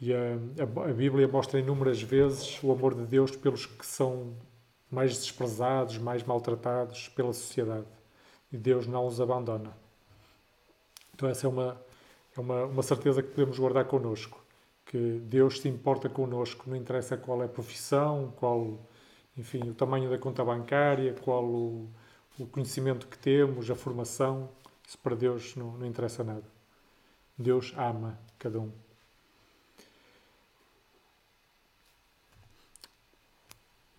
E 0.01 0.13
a, 0.15 0.19
a, 0.19 0.91
a 0.91 0.93
Bíblia 0.93 1.29
mostra 1.29 1.61
inúmeras 1.61 2.01
vezes 2.01 2.63
o 2.63 2.73
amor 2.73 2.95
de 2.95 3.05
Deus 3.05 3.37
pelos 3.37 3.67
que 3.67 3.85
são 3.85 4.35
mais 4.91 5.19
desprezados, 5.19 5.99
mais 5.99 6.23
maltratados 6.23 7.09
pela 7.09 7.35
sociedade. 7.35 7.87
E 8.51 8.57
Deus 8.57 8.87
não 8.87 9.07
os 9.07 9.21
abandona. 9.21 9.77
Então, 11.15 11.29
essa 11.29 11.47
é 11.47 11.51
uma 11.51 11.79
é 12.37 12.41
uma, 12.41 12.65
uma 12.65 12.83
certeza 12.83 13.23
que 13.23 13.31
podemos 13.31 13.59
guardar 13.59 13.85
connosco. 13.85 14.43
Que 14.85 15.21
Deus 15.25 15.61
se 15.61 15.69
importa 15.69 16.09
connosco, 16.09 16.69
não 16.69 16.77
interessa 16.77 17.17
qual 17.17 17.43
é 17.43 17.47
a 17.47 17.49
profissão, 17.49 18.33
qual, 18.37 18.79
enfim, 19.37 19.71
o 19.71 19.75
tamanho 19.75 20.11
da 20.11 20.19
conta 20.19 20.45
bancária, 20.45 21.15
qual 21.15 21.45
o, 21.45 21.89
o 22.39 22.47
conhecimento 22.47 23.07
que 23.07 23.19
temos, 23.19 23.71
a 23.71 23.75
formação. 23.75 24.51
Isso 24.87 24.99
para 24.99 25.15
Deus 25.15 25.57
não, 25.57 25.73
não 25.73 25.87
interessa 25.87 26.23
nada. 26.23 26.45
Deus 27.39 27.73
ama 27.77 28.19
cada 28.39 28.61
um. 28.61 28.71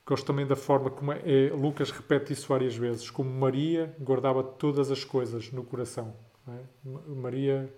Gosto 0.05 0.25
também 0.27 0.45
da 0.45 0.55
forma 0.55 0.91
como 0.91 1.11
é, 1.11 1.21
é, 1.25 1.51
Lucas 1.51 1.89
repete 1.89 2.31
isso 2.31 2.47
várias 2.47 2.75
vezes, 2.75 3.09
como 3.09 3.27
Maria 3.27 3.95
guardava 3.99 4.43
todas 4.43 4.91
as 4.91 5.03
coisas 5.03 5.51
no 5.51 5.63
coração. 5.63 6.15
É? 6.47 6.61
Maria 7.09 7.73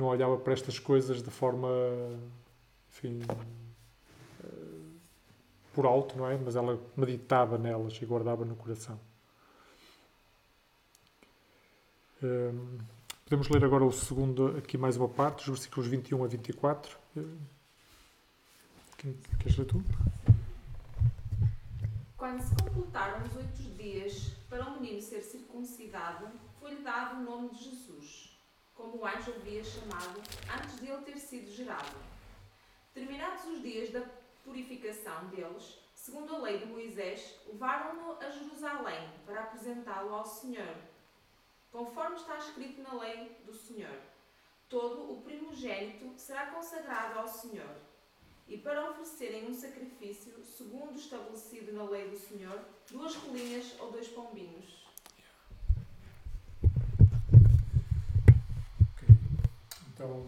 não 0.00 0.08
olhava 0.08 0.36
para 0.38 0.52
estas 0.54 0.78
coisas 0.78 1.22
de 1.22 1.30
forma, 1.30 1.68
enfim, 2.90 3.20
eh, 4.42 4.46
por 5.74 5.84
alto, 5.84 6.16
não 6.16 6.26
é? 6.26 6.36
Mas 6.38 6.56
ela 6.56 6.80
meditava 6.96 7.58
nelas 7.58 8.00
e 8.00 8.06
guardava 8.06 8.44
no 8.44 8.56
coração. 8.56 8.98
Um, 12.22 12.78
podemos 13.24 13.48
ler 13.48 13.64
agora 13.64 13.84
o 13.84 13.92
segundo, 13.92 14.56
aqui 14.58 14.76
mais 14.76 14.96
uma 14.96 15.08
parte, 15.08 15.42
os 15.42 15.58
versículos 15.58 15.88
21 15.88 16.24
a 16.24 16.26
24. 16.26 16.98
Quem, 18.98 19.14
queres 19.38 19.56
ler 19.56 19.64
tu? 19.66 19.82
Quando 22.16 22.40
se 22.42 22.54
completaram 22.56 23.24
os 23.26 23.36
oito 23.36 23.62
dias 23.76 24.32
para 24.48 24.66
o 24.66 24.80
menino 24.80 25.00
ser 25.00 25.22
circuncidado, 25.22 26.26
foi-lhe 26.58 26.82
dado 26.82 27.20
o 27.20 27.24
nome 27.24 27.50
de 27.50 27.64
Jesus 27.64 28.29
como 28.80 29.02
o 29.02 29.06
anjo 29.06 29.32
havia 29.32 29.62
chamado, 29.62 30.22
antes 30.56 30.80
de 30.80 30.88
ele 30.88 31.02
ter 31.02 31.18
sido 31.18 31.50
gerado. 31.50 31.96
Terminados 32.94 33.44
os 33.44 33.60
dias 33.60 33.90
da 33.90 34.02
purificação 34.42 35.26
deles, 35.26 35.78
segundo 35.94 36.34
a 36.34 36.38
lei 36.38 36.58
de 36.58 36.66
Moisés, 36.66 37.36
levaram-no 37.46 38.12
a 38.18 38.30
Jerusalém 38.30 39.10
para 39.26 39.42
apresentá-lo 39.42 40.14
ao 40.14 40.24
Senhor. 40.24 40.76
Conforme 41.70 42.16
está 42.16 42.38
escrito 42.38 42.80
na 42.80 42.94
lei 42.94 43.36
do 43.44 43.54
Senhor, 43.54 44.00
todo 44.68 45.12
o 45.12 45.22
primogênito 45.22 46.12
será 46.16 46.46
consagrado 46.46 47.18
ao 47.18 47.28
Senhor. 47.28 47.76
E 48.48 48.58
para 48.58 48.90
oferecerem 48.90 49.46
um 49.46 49.54
sacrifício, 49.54 50.42
segundo 50.42 50.98
estabelecido 50.98 51.72
na 51.72 51.84
lei 51.84 52.08
do 52.08 52.16
Senhor, 52.16 52.60
duas 52.90 53.14
rolinhas 53.14 53.78
ou 53.78 53.92
dois 53.92 54.08
pombinhos. 54.08 54.79
Então, 60.00 60.26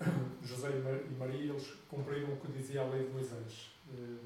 José 0.42 0.70
e 0.70 1.14
Maria, 1.14 1.52
eles 1.52 1.66
cumpriram 1.90 2.32
o 2.32 2.36
que 2.38 2.50
dizia 2.52 2.80
a 2.80 2.88
lei 2.88 3.04
de 3.04 3.12
Moisés, 3.12 3.70
eh, 3.92 4.16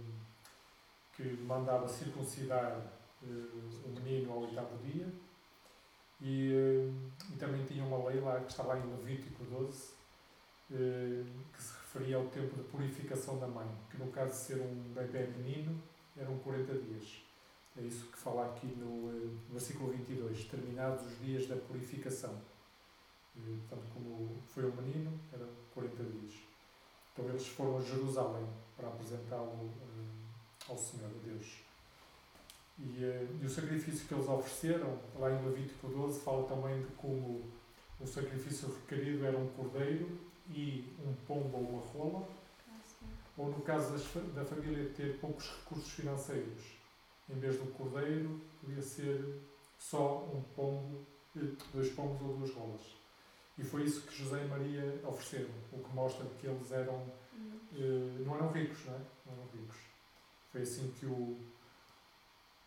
que 1.17 1.25
mandava 1.43 1.89
circuncidar 1.89 2.81
eh, 3.25 3.27
o 3.27 3.89
menino 3.89 4.33
ao 4.33 4.43
oitavo 4.43 4.79
dia, 4.87 5.09
e, 6.21 6.53
eh, 6.53 6.93
e, 7.29 7.37
também 7.37 7.65
tinha 7.65 7.83
uma 7.83 8.09
lei 8.09 8.21
lá 8.21 8.39
que 8.39 8.53
está 8.53 8.63
lá 8.63 8.79
em 8.79 8.89
Levítico 8.89 9.43
12, 9.47 9.95
que 10.69 11.63
se 11.63 11.73
referia 11.75 12.17
ao 12.17 12.27
tempo 12.27 12.55
de 12.55 12.63
purificação 12.63 13.41
da 13.41 13.49
mãe, 13.49 13.69
que 13.91 13.99
no 13.99 14.13
caso 14.13 14.31
de 14.31 14.37
ser 14.37 14.61
um 14.61 14.93
bebê 14.95 15.27
menino, 15.27 15.77
eram 16.17 16.39
40 16.39 16.73
dias. 16.73 17.21
É 17.77 17.83
isso 17.83 18.07
que 18.13 18.17
fala 18.17 18.47
aqui 18.47 18.69
no 18.69 19.41
versículo 19.51 19.91
22, 19.91 20.45
terminados 20.45 21.05
os 21.05 21.19
dias 21.19 21.49
da 21.49 21.57
purificação. 21.57 22.41
Portanto, 23.35 23.91
como 23.93 24.37
foi 24.47 24.65
um 24.65 24.77
menino, 24.77 25.13
era 25.33 25.47
40 25.75 26.03
dias. 26.05 26.35
Então 27.13 27.29
eles 27.29 27.47
foram 27.49 27.79
a 27.79 27.81
Jerusalém 27.81 28.47
para 28.77 28.89
apresentá-lo 28.89 29.67
uh, 29.67 30.71
ao 30.71 30.79
Senhor, 30.79 31.07
a 31.11 31.27
Deus. 31.27 31.65
E, 32.79 33.05
uh, 33.05 33.39
e, 33.43 33.47
o 33.47 33.51
sacrifício 33.51 34.07
que 34.07 34.15
eles 34.15 34.29
ofereceram, 34.29 34.99
lá 35.19 35.31
em 35.31 35.45
Levítico 35.45 35.89
12, 35.89 36.21
fala 36.21 36.47
também 36.49 36.81
de 36.83 36.93
como 36.95 37.45
o 38.01 38.07
sacrifício 38.07 38.69
requerido 38.69 39.25
era 39.25 39.39
um 39.39 39.49
cordeiro 39.49 40.19
e 40.51 40.93
um 41.05 41.15
pombo 41.27 41.57
ou 41.57 41.63
uma 41.63 41.83
rola, 41.87 42.29
ou 43.37 43.51
no 43.51 43.61
caso 43.63 43.93
das, 43.93 44.35
da 44.35 44.45
família 44.45 44.91
ter 44.97 45.19
poucos 45.19 45.49
recursos 45.59 45.91
financeiros, 45.91 46.63
em 47.29 47.39
vez 47.39 47.57
do 47.59 47.67
cordeiro, 47.73 48.41
podia 48.61 48.83
ser 48.83 49.41
só 49.79 50.25
um 50.33 50.43
pombo, 50.55 51.05
eh, 51.37 51.53
dois 51.73 51.91
pombos 51.91 52.21
ou 52.23 52.37
duas 52.37 52.51
rolas. 52.53 53.04
E 53.57 53.63
foi 53.63 53.85
isso 53.85 54.03
que 54.03 54.17
José 54.17 54.45
e 54.45 54.49
Maria 54.49 55.01
ofereceram, 55.05 55.55
o 55.73 55.79
que 55.79 55.95
mostra 55.95 56.27
que 56.41 56.47
eles 56.47 56.73
eram, 56.73 56.97
uh, 56.97 58.25
não 58.25 58.35
eram 58.35 58.51
ricos, 58.51 58.85
não 58.87 58.95
é? 58.95 59.01
Não 59.27 59.33
eram 59.35 59.47
ricos. 59.53 59.77
Foi 60.51 60.63
assim 60.63 60.93
que 60.99 61.07
o, 61.07 61.41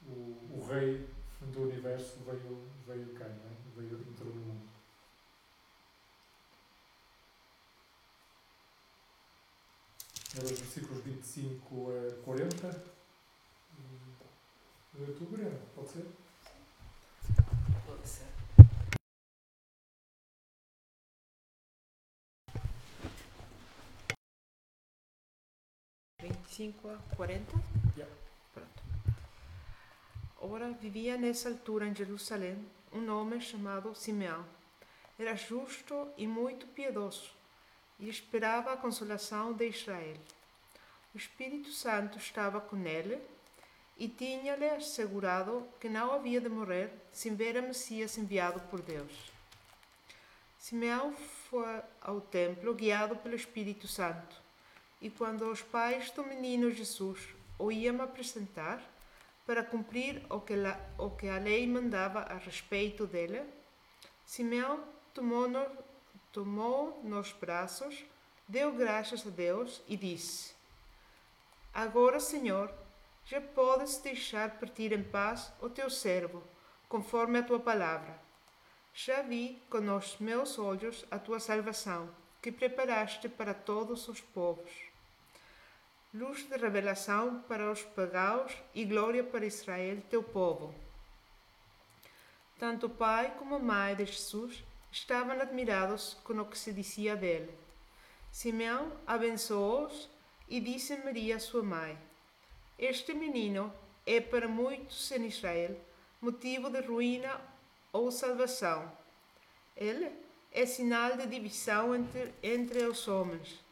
o, 0.06 0.58
o 0.58 0.68
rei 0.70 1.10
do 1.42 1.64
universo 1.64 2.20
veio, 2.26 2.68
veio 2.86 3.14
cá, 3.14 3.26
não 3.26 3.36
é? 3.36 3.58
Veio, 3.76 4.00
entrou 4.00 4.34
no 4.34 4.42
mundo. 4.42 4.68
Era 10.36 10.46
os 10.46 10.60
versículos 10.60 11.04
25 11.04 11.88
a 11.90 12.24
40. 12.24 12.68
Lê 14.94 15.14
tu, 15.14 15.26
Breno, 15.26 15.60
pode 15.76 15.90
ser? 15.90 16.06
Pode 17.86 18.08
ser. 18.08 18.37
25 26.58 26.90
a 26.90 27.16
40? 27.16 27.54
Yeah. 27.96 28.16
Pronto. 28.52 28.84
Ora 30.42 30.72
vivia 30.72 31.16
nessa 31.16 31.50
altura 31.50 31.86
em 31.86 31.94
Jerusalém 31.94 32.58
um 32.92 33.08
homem 33.12 33.40
chamado 33.40 33.94
Simeão, 33.94 34.44
era 35.20 35.36
justo 35.36 36.08
e 36.18 36.26
muito 36.26 36.66
piedoso 36.68 37.30
e 38.00 38.10
esperava 38.10 38.74
a 38.74 38.78
consolação 38.78 39.54
de 39.54 39.68
Israel. 39.68 40.18
O 41.14 41.18
Espírito 41.18 41.72
Santo 41.72 42.18
estava 42.18 42.60
com 42.60 42.78
ele 42.86 43.20
e 43.96 44.08
tinha-lhe 44.08 44.70
assegurado 44.70 45.68
que 45.80 45.88
não 45.88 46.12
havia 46.12 46.42
de 46.42 46.50
morrer 46.50 46.92
sem 47.12 47.36
ver 47.36 47.56
a 47.56 47.62
Messias 47.62 48.18
enviado 48.18 48.60
por 48.62 48.82
Deus. 48.82 49.32
Simeão 50.58 51.14
foi 51.14 51.82
ao 52.02 52.20
templo 52.20 52.74
guiado 52.74 53.16
pelo 53.18 53.36
Espírito 53.36 53.88
Santo, 53.88 54.47
e 55.02 55.10
quando 55.10 55.50
os 55.50 55.62
pais 55.62 56.10
do 56.12 56.24
menino 56.24 56.72
Jesus 56.72 57.20
o 57.60 57.72
iam 57.72 58.02
apresentar 58.02 58.82
para 59.46 59.64
cumprir 59.64 60.26
o 60.30 60.42
que, 60.42 60.56
la, 60.56 60.80
o 60.98 61.10
que 61.12 61.30
a 61.30 61.38
lei 61.38 61.66
mandava 61.68 62.20
a 62.20 62.36
respeito 62.36 63.08
dele, 63.08 63.42
Simeão 64.26 64.84
tomou-no 65.14 65.66
tomou 66.32 67.02
nos 67.04 67.32
braços, 67.32 68.06
deu 68.48 68.72
graças 68.72 69.26
a 69.26 69.30
Deus 69.30 69.82
e 69.88 69.98
disse: 69.98 70.54
Agora, 71.74 72.20
Senhor, 72.20 72.72
já 73.26 73.42
podes 73.42 73.98
deixar 73.98 74.60
partir 74.60 74.92
em 74.92 75.04
paz 75.04 75.52
o 75.60 75.70
teu 75.70 75.90
servo, 75.90 76.44
conforme 76.88 77.40
a 77.40 77.44
tua 77.44 77.60
palavra. 77.60 78.20
Já 78.94 79.22
vi 79.22 79.62
com 79.70 79.96
os 79.96 80.18
meus 80.20 80.60
olhos 80.60 81.06
a 81.10 81.18
tua 81.18 81.40
salvação, 81.40 82.10
que 82.48 82.52
preparaste 82.54 83.28
para 83.28 83.54
todos 83.54 84.08
os 84.08 84.22
povos. 84.22 84.72
Luz 86.14 86.48
de 86.48 86.56
revelação 86.56 87.44
para 87.46 87.70
os 87.70 87.84
pagãos 87.84 88.56
e 88.74 88.86
glória 88.86 89.22
para 89.22 89.46
Israel, 89.46 90.02
teu 90.10 90.24
povo. 90.24 90.74
Tanto 92.58 92.86
o 92.86 92.90
pai 92.90 93.36
como 93.38 93.56
a 93.56 93.60
mãe 93.60 93.96
de 93.96 94.06
Jesus 94.06 94.64
estavam 94.90 95.42
admirados 95.42 96.14
com 96.24 96.40
o 96.40 96.46
que 96.46 96.58
se 96.58 96.72
dizia 96.72 97.18
dele. 97.18 97.54
Simeão 98.32 98.94
abençoou-os 99.06 100.10
e 100.48 100.62
disse 100.62 100.94
a 100.94 101.04
Maria, 101.04 101.42
sua 101.42 101.64
mãe: 101.64 101.98
Este 102.80 103.14
menino 103.14 103.74
é 104.06 104.22
para 104.22 104.48
muitos 104.48 105.12
em 105.12 105.26
Israel 105.26 105.78
motivo 106.22 106.70
de 106.70 106.80
ruína 106.80 107.42
ou 107.92 108.10
salvação. 108.10 108.90
Ele 109.76 110.27
é 110.60 110.66
sinal 110.66 111.18
de 111.18 111.28
divisão 111.28 111.96
entre, 111.96 112.34
entre 112.42 112.84
os 112.86 113.08
homens, 113.08 113.64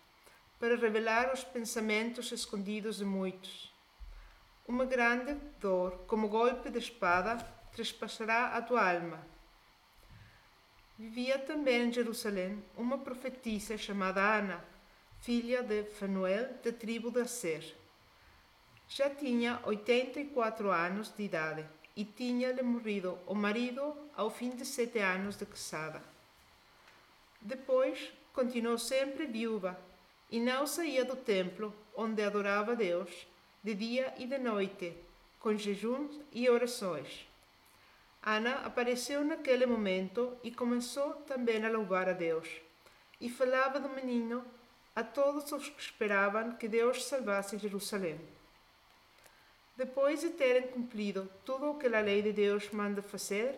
para 0.59 0.75
revelar 0.75 1.33
os 1.33 1.43
pensamentos 1.43 2.31
escondidos 2.31 2.97
de 2.97 3.05
muitos. 3.05 3.73
Uma 4.67 4.85
grande 4.85 5.33
dor, 5.59 6.05
como 6.07 6.29
golpe 6.29 6.69
de 6.69 6.79
espada, 6.79 7.37
trespassará 7.71 8.55
a 8.55 8.61
tua 8.61 8.93
alma 8.93 9.35
Vivia 10.97 11.37
também 11.37 11.81
em 11.81 11.91
Jerusalém 11.91 12.63
uma 12.77 12.97
profetisa 12.97 13.77
chamada 13.77 14.21
Ana, 14.21 14.63
filha 15.19 15.61
de 15.61 15.83
Fanuel, 15.83 16.53
da 16.63 16.71
tribo 16.71 17.11
de 17.11 17.19
Aser. 17.19 17.75
Já 18.87 19.09
tinha 19.09 19.59
84 19.65 20.71
anos 20.71 21.13
de 21.13 21.23
idade 21.23 21.65
e 21.97 22.05
tinha-lhe 22.05 22.61
morrido 22.61 23.19
o 23.27 23.35
marido 23.35 23.93
ao 24.15 24.29
fim 24.29 24.51
de 24.51 24.63
sete 24.63 24.99
anos 24.99 25.35
de 25.35 25.45
casada. 25.45 26.01
Depois 27.45 28.11
continuou 28.33 28.75
sempre 28.75 29.27
viúva 29.27 29.79
e 30.31 30.39
não 30.39 30.65
saía 30.65 31.05
do 31.05 31.15
templo 31.15 31.71
onde 31.95 32.23
adorava 32.23 32.75
Deus 32.75 33.27
de 33.63 33.75
dia 33.75 34.11
e 34.17 34.25
de 34.25 34.39
noite, 34.39 34.97
com 35.39 35.55
jejuns 35.55 36.19
e 36.31 36.49
orações. 36.49 37.27
Ana 38.23 38.65
apareceu 38.65 39.23
naquele 39.23 39.67
momento 39.67 40.35
e 40.43 40.49
começou 40.49 41.13
também 41.27 41.63
a 41.63 41.69
louvar 41.69 42.09
a 42.09 42.13
Deus. 42.13 42.49
E 43.21 43.29
falava 43.29 43.79
do 43.79 43.89
menino 43.89 44.43
a 44.95 45.03
todos 45.03 45.51
os 45.51 45.69
que 45.69 45.81
esperavam 45.81 46.53
que 46.53 46.67
Deus 46.67 47.05
salvasse 47.05 47.59
Jerusalém. 47.59 48.19
Depois 49.77 50.21
de 50.21 50.31
terem 50.31 50.67
cumprido 50.69 51.29
tudo 51.45 51.69
o 51.69 51.77
que 51.77 51.85
a 51.85 52.01
lei 52.01 52.23
de 52.23 52.33
Deus 52.33 52.71
manda 52.71 53.03
fazer, 53.03 53.55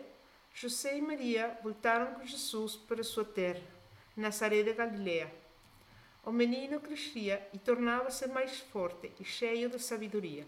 José 0.52 0.98
e 0.98 1.00
Maria 1.00 1.56
voltaram 1.62 2.14
com 2.14 2.26
Jesus 2.26 2.76
para 2.76 3.02
sua 3.02 3.24
terra, 3.24 3.77
Nazaré 4.18 4.64
de 4.64 4.72
Galileia. 4.72 5.32
O 6.26 6.32
menino 6.32 6.80
crescia 6.80 7.48
e 7.54 7.58
tornava-se 7.58 8.26
mais 8.26 8.58
forte 8.58 9.12
e 9.20 9.24
cheio 9.24 9.70
de 9.70 9.78
sabedoria, 9.78 10.44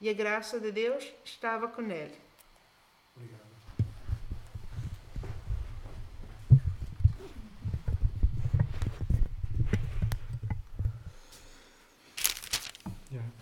e 0.00 0.08
a 0.08 0.12
graça 0.14 0.58
de 0.58 0.72
Deus 0.72 1.04
estava 1.22 1.68
com 1.68 1.82
ele. 1.82 2.16
Obrigado. 3.14 3.42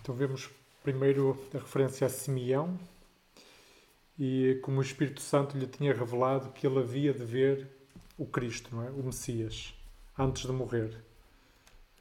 Então 0.01 0.15
vemos 0.15 0.49
primeiro 0.83 1.41
a 1.53 1.59
referência 1.59 2.05
a 2.05 2.09
Simeão 2.09 2.77
e 4.19 4.59
como 4.61 4.79
o 4.79 4.81
Espírito 4.81 5.21
Santo 5.21 5.57
lhe 5.57 5.65
tinha 5.65 5.93
revelado 5.93 6.51
que 6.51 6.67
ele 6.67 6.79
havia 6.79 7.13
de 7.13 7.23
ver 7.23 7.80
o 8.21 8.25
Cristo, 8.25 8.75
não 8.75 8.83
é? 8.83 8.89
O 8.89 9.03
Messias, 9.03 9.73
antes 10.17 10.43
de 10.45 10.51
morrer. 10.51 10.95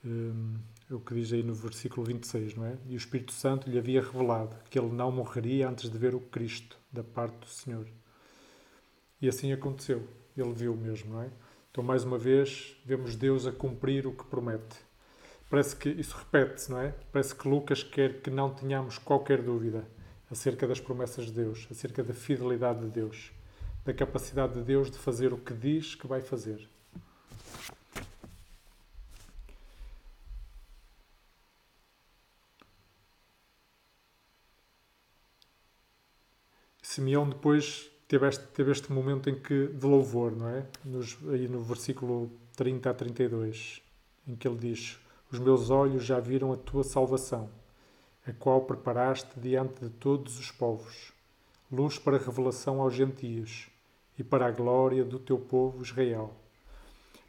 Hum, 0.04 0.56
é 0.90 0.94
o 0.94 1.00
que 1.00 1.14
diz 1.14 1.32
aí 1.32 1.42
no 1.42 1.54
versículo 1.54 2.04
26, 2.04 2.54
não 2.54 2.64
é? 2.66 2.76
E 2.88 2.94
o 2.94 2.96
Espírito 2.96 3.32
Santo 3.32 3.68
lhe 3.68 3.78
havia 3.78 4.02
revelado 4.02 4.56
que 4.68 4.78
ele 4.78 4.92
não 4.92 5.10
morreria 5.12 5.68
antes 5.68 5.90
de 5.90 5.98
ver 5.98 6.14
o 6.14 6.20
Cristo 6.20 6.76
da 6.92 7.02
parte 7.02 7.38
do 7.38 7.48
Senhor. 7.48 7.86
E 9.20 9.28
assim 9.28 9.52
aconteceu. 9.52 10.06
Ele 10.36 10.52
viu 10.52 10.76
mesmo, 10.76 11.14
não 11.14 11.22
é? 11.22 11.30
Então, 11.70 11.84
mais 11.84 12.04
uma 12.04 12.18
vez, 12.18 12.76
vemos 12.84 13.14
Deus 13.14 13.46
a 13.46 13.52
cumprir 13.52 14.06
o 14.06 14.12
que 14.12 14.24
promete 14.24 14.90
parece 15.50 15.74
que 15.74 15.88
isso 15.88 16.16
repete-se, 16.16 16.70
não 16.70 16.80
é? 16.80 16.94
Parece 17.12 17.34
que 17.34 17.48
Lucas 17.48 17.82
quer 17.82 18.22
que 18.22 18.30
não 18.30 18.54
tenhamos 18.54 18.96
qualquer 18.96 19.42
dúvida 19.42 19.84
acerca 20.30 20.66
das 20.66 20.78
promessas 20.78 21.26
de 21.26 21.32
Deus, 21.32 21.66
acerca 21.68 22.04
da 22.04 22.14
fidelidade 22.14 22.80
de 22.80 22.86
Deus, 22.86 23.32
da 23.84 23.94
capacidade 23.94 24.54
de 24.54 24.62
Deus 24.62 24.90
de 24.90 24.98
fazer 24.98 25.32
o 25.32 25.38
que 25.38 25.54
diz 25.54 25.94
que 25.94 26.06
vai 26.06 26.20
fazer. 26.20 26.68
Simeão 36.82 37.28
depois 37.28 37.88
teve 38.08 38.26
este, 38.28 38.44
teve 38.48 38.72
este 38.72 38.92
momento 38.92 39.30
em 39.30 39.34
que 39.36 39.68
de 39.68 39.86
louvor, 39.86 40.32
não 40.32 40.48
é? 40.48 40.66
Nos, 40.84 41.16
aí 41.28 41.46
no 41.46 41.62
versículo 41.62 42.28
30 42.56 42.90
a 42.90 42.94
32, 42.94 43.80
em 44.26 44.34
que 44.34 44.48
ele 44.48 44.58
diz: 44.58 44.98
os 45.30 45.38
meus 45.38 45.70
olhos 45.70 46.04
já 46.04 46.18
viram 46.18 46.52
a 46.52 46.56
tua 46.56 46.82
salvação, 46.82 47.48
a 48.26 48.32
qual 48.32 48.62
preparaste 48.62 49.38
diante 49.38 49.84
de 49.84 49.90
todos 49.90 50.40
os 50.40 50.50
povos, 50.50 51.12
luz 51.70 51.98
para 51.98 52.18
revelação 52.18 52.80
aos 52.80 52.94
gentios 52.94 53.68
e 54.18 54.24
para 54.24 54.46
a 54.46 54.50
glória 54.50 55.04
do 55.04 55.18
teu 55.18 55.38
povo 55.38 55.82
Israel. 55.82 56.34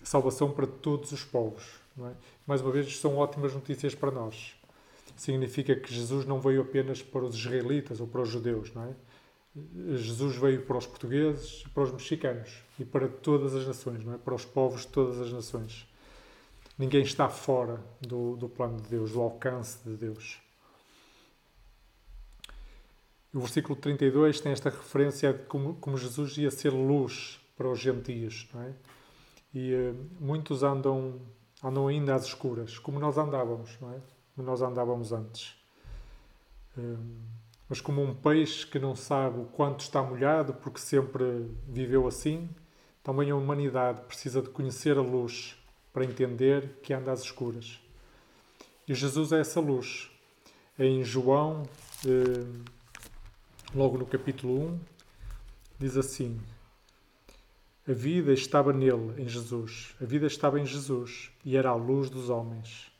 Salvação 0.03 0.51
para 0.51 0.65
todos 0.65 1.11
os 1.11 1.23
povos. 1.23 1.63
É? 1.99 2.11
Mais 2.47 2.61
uma 2.61 2.71
vez, 2.71 2.97
são 2.97 3.17
ótimas 3.17 3.53
notícias 3.53 3.93
para 3.93 4.11
nós. 4.11 4.55
Significa 5.15 5.75
que 5.75 5.93
Jesus 5.93 6.25
não 6.25 6.39
veio 6.39 6.61
apenas 6.61 7.01
para 7.01 7.23
os 7.23 7.35
israelitas 7.35 7.99
ou 7.99 8.07
para 8.07 8.21
os 8.21 8.29
judeus, 8.29 8.73
não 8.73 8.85
é? 8.85 8.95
Jesus 9.95 10.37
veio 10.37 10.65
para 10.65 10.77
os 10.77 10.87
portugueses, 10.87 11.63
para 11.73 11.83
os 11.83 11.91
mexicanos 11.91 12.63
e 12.79 12.85
para 12.85 13.07
todas 13.09 13.53
as 13.53 13.67
nações, 13.67 14.03
não 14.03 14.13
é? 14.13 14.17
Para 14.17 14.33
os 14.33 14.45
povos 14.45 14.81
de 14.81 14.87
todas 14.87 15.19
as 15.19 15.31
nações. 15.31 15.85
Ninguém 16.77 17.01
está 17.01 17.27
fora 17.29 17.83
do, 17.99 18.37
do 18.37 18.47
plano 18.47 18.79
de 18.81 18.89
Deus, 18.89 19.11
do 19.11 19.21
alcance 19.21 19.77
de 19.85 19.95
Deus. 19.95 20.39
O 23.33 23.39
versículo 23.39 23.75
32 23.75 24.41
tem 24.41 24.51
esta 24.51 24.69
referência 24.69 25.33
de 25.33 25.43
como, 25.43 25.75
como 25.75 25.97
Jesus 25.97 26.37
ia 26.37 26.51
ser 26.51 26.71
luz 26.71 27.39
para 27.55 27.69
os 27.69 27.79
gentios. 27.79 28.47
Não 28.53 28.61
é? 28.61 28.73
E 29.53 29.73
uh, 29.73 29.95
muitos 30.19 30.63
andam, 30.63 31.19
andam 31.63 31.87
ainda 31.87 32.15
às 32.15 32.25
escuras, 32.25 32.77
como 32.77 32.99
nós 32.99 33.17
andávamos, 33.17 33.77
não 33.79 33.91
é? 33.93 33.99
como 34.35 34.47
nós 34.47 34.61
andávamos 34.61 35.11
antes. 35.11 35.55
Uh, 36.77 36.97
mas 37.69 37.79
como 37.79 38.03
um 38.03 38.13
peixe 38.13 38.67
que 38.67 38.77
não 38.77 38.95
sabe 38.95 39.39
o 39.39 39.45
quanto 39.45 39.79
está 39.79 40.03
molhado, 40.03 40.53
porque 40.55 40.79
sempre 40.79 41.49
viveu 41.67 42.05
assim, 42.05 42.49
também 43.01 43.31
a 43.31 43.35
humanidade 43.35 44.01
precisa 44.01 44.41
de 44.41 44.49
conhecer 44.49 44.97
a 44.97 45.01
luz 45.01 45.55
para 45.93 46.03
entender 46.03 46.79
que 46.83 46.93
anda 46.93 47.11
às 47.11 47.21
escuras. 47.21 47.79
E 48.87 48.93
Jesus 48.93 49.31
é 49.31 49.39
essa 49.39 49.59
luz. 49.59 50.11
Em 50.77 51.03
João, 51.03 51.63
eh, 52.05 52.45
logo 53.73 53.97
no 53.97 54.05
capítulo 54.05 54.67
1, 54.67 54.79
diz 55.79 55.97
assim: 55.97 56.39
A 57.87 57.93
vida 57.93 58.33
estava 58.33 58.73
nele, 58.73 59.21
em 59.21 59.27
Jesus. 59.27 59.95
A 60.01 60.05
vida 60.05 60.27
estava 60.27 60.59
em 60.59 60.65
Jesus 60.65 61.31
e 61.45 61.55
era 61.55 61.69
a 61.69 61.75
luz 61.75 62.09
dos 62.09 62.29
homens. 62.29 62.91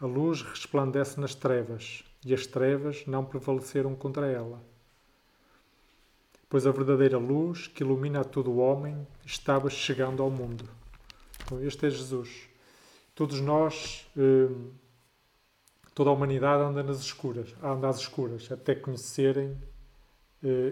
A 0.00 0.06
luz 0.06 0.42
resplandece 0.42 1.20
nas 1.20 1.34
trevas 1.34 2.04
e 2.24 2.32
as 2.32 2.46
trevas 2.46 3.04
não 3.06 3.24
prevaleceram 3.24 3.94
contra 3.94 4.26
ela. 4.26 4.62
pois 6.48 6.66
a 6.66 6.70
verdadeira 6.70 7.18
luz 7.18 7.66
que 7.66 7.82
ilumina 7.82 8.20
a 8.20 8.24
todo 8.24 8.50
o 8.50 8.56
homem 8.56 9.06
estava 9.26 9.68
chegando 9.68 10.22
ao 10.22 10.30
mundo. 10.30 10.64
Então, 11.44 11.62
este 11.62 11.86
é 11.86 11.90
Jesus. 11.90 12.48
Todos 13.14 13.38
nós, 13.40 14.06
eh, 14.16 14.48
toda 15.94 16.08
a 16.08 16.12
humanidade 16.14 16.62
anda 16.62 16.82
nas 16.82 17.00
escuras, 17.00 17.54
anda 17.62 17.86
às 17.86 17.98
escuras, 17.98 18.50
até 18.50 18.74
conhecerem 18.74 19.58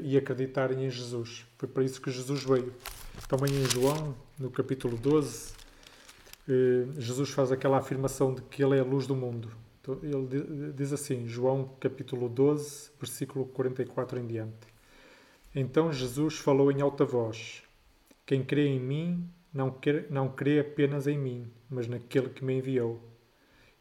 e 0.03 0.17
acreditarem 0.17 0.85
em 0.85 0.91
Jesus. 0.91 1.45
Foi 1.59 1.69
para 1.69 1.83
isso 1.83 2.01
que 2.01 2.11
Jesus 2.11 2.45
veio. 2.45 2.73
Também 3.29 3.53
em 3.53 3.69
João, 3.69 4.15
no 4.39 4.51
capítulo 4.51 4.97
12, 4.97 5.53
eh, 6.49 6.87
Jesus 6.99 7.31
faz 7.31 7.51
aquela 7.51 7.79
afirmação 7.79 8.35
de 8.35 8.43
que 8.43 8.63
Ele 8.63 8.77
é 8.77 8.81
a 8.81 8.85
luz 8.85 9.07
do 9.07 9.17
mundo. 9.17 9.51
Então, 9.81 9.99
ele 10.03 10.73
diz 10.73 10.93
assim, 10.93 11.29
João 11.29 11.71
capítulo 11.81 12.29
12, 12.29 12.91
versículo 13.01 13.47
44 13.47 14.19
em 14.19 14.27
diante. 14.27 14.77
Então 15.55 15.91
Jesus 15.91 16.35
falou 16.37 16.71
em 16.71 16.83
alta 16.83 17.05
voz: 17.05 17.63
Quem 18.27 18.45
crê 18.45 18.67
em 18.67 18.79
mim, 18.79 19.27
não 19.55 19.71
crê, 19.71 20.05
não 20.11 20.29
crê 20.29 20.61
apenas 20.61 21.07
em 21.07 21.17
mim, 21.17 21.51
mas 21.71 21.89
naquele 21.89 22.29
que 22.29 22.45
me 22.45 22.59
enviou. 22.59 23.01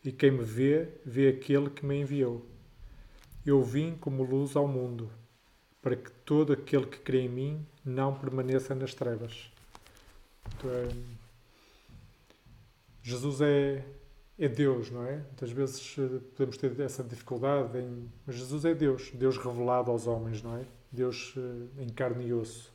E 0.03 0.11
quem 0.11 0.31
me 0.31 0.43
vê, 0.43 0.87
vê 1.03 1.27
aquele 1.27 1.69
que 1.69 1.85
me 1.85 1.99
enviou. 1.99 2.45
Eu 3.45 3.61
vim 3.61 3.95
como 3.99 4.23
luz 4.23 4.55
ao 4.55 4.67
mundo, 4.67 5.09
para 5.85 5.95
que 5.95 6.09
todo 6.25 6.51
aquele 6.51 6.87
que 6.87 6.97
crê 6.97 7.25
em 7.25 7.29
mim 7.29 7.65
não 7.85 8.11
permaneça 8.11 8.73
nas 8.73 8.95
trevas. 8.95 9.51
Então, 10.57 10.71
é, 10.71 10.89
Jesus 13.03 13.39
é, 13.39 13.85
é 14.39 14.47
Deus, 14.49 14.89
não 14.89 15.05
é? 15.05 15.17
Muitas 15.17 15.51
vezes 15.51 15.95
eh, 15.99 16.21
podemos 16.35 16.57
ter 16.57 16.79
essa 16.79 17.03
dificuldade 17.03 17.77
em. 17.77 18.09
Mas 18.25 18.35
Jesus 18.35 18.65
é 18.65 18.73
Deus, 18.73 19.11
Deus 19.13 19.37
revelado 19.37 19.91
aos 19.91 20.07
homens, 20.07 20.41
não 20.41 20.57
é? 20.57 20.65
Deus 20.91 21.35
uh, 21.35 21.69
em 21.77 21.89
carne 21.89 22.29
e 22.29 22.33
osso. 22.33 22.73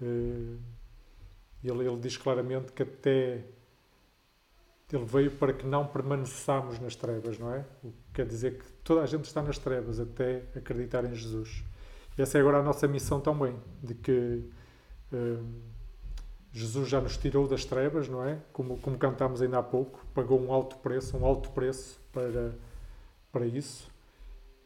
Uh, 0.00 0.56
ele, 1.62 1.86
ele 1.86 2.00
diz 2.00 2.16
claramente 2.16 2.72
que 2.72 2.82
até 2.82 3.44
ele 4.90 5.04
veio 5.04 5.32
para 5.32 5.52
que 5.52 5.66
não 5.66 5.86
permaneçamos 5.86 6.78
nas 6.78 6.96
trevas, 6.96 7.38
não 7.38 7.52
é? 7.52 7.66
O 7.84 7.90
que 7.90 8.14
quer 8.14 8.26
dizer 8.26 8.56
que 8.56 8.72
toda 8.82 9.02
a 9.02 9.06
gente 9.06 9.24
está 9.24 9.42
nas 9.42 9.58
trevas 9.58 10.00
até 10.00 10.44
acreditar 10.56 11.04
em 11.04 11.14
Jesus. 11.14 11.62
Essa 12.18 12.38
é 12.38 12.40
agora 12.40 12.58
a 12.58 12.62
nossa 12.62 12.86
missão 12.88 13.20
também, 13.20 13.54
de 13.82 13.94
que 13.94 14.42
uh, 15.12 15.44
Jesus 16.52 16.88
já 16.88 17.00
nos 17.00 17.16
tirou 17.16 17.46
das 17.46 17.64
trevas, 17.64 18.08
não 18.08 18.24
é? 18.24 18.38
Como, 18.52 18.78
como 18.78 18.98
cantámos 18.98 19.40
ainda 19.40 19.58
há 19.58 19.62
pouco, 19.62 20.04
pagou 20.12 20.40
um 20.40 20.52
alto 20.52 20.76
preço, 20.78 21.16
um 21.16 21.24
alto 21.24 21.50
preço 21.50 22.00
para, 22.12 22.54
para 23.30 23.46
isso. 23.46 23.88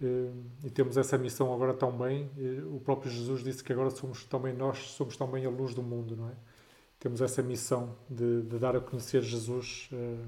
Uh, 0.01 0.33
e 0.65 0.71
temos 0.71 0.97
essa 0.97 1.19
missão 1.19 1.53
agora 1.53 1.75
também. 1.75 2.31
O 2.73 2.81
próprio 2.81 3.11
Jesus 3.11 3.43
disse 3.43 3.62
que 3.62 3.73
agora 3.73 3.91
somos 3.91 4.25
também 4.25 4.55
nós 4.55 4.79
somos 4.93 5.17
também 5.17 5.45
a 5.45 5.51
luz 5.51 5.75
do 5.75 5.83
mundo, 5.83 6.17
não 6.17 6.29
é? 6.29 6.33
temos 7.03 7.21
essa 7.21 7.43
missão 7.43 7.97
de, 8.09 8.43
de 8.43 8.59
dar 8.61 8.77
a 8.77 8.81
conhecer 8.81 9.23
Jesus 9.23 9.88
uh, 9.93 10.25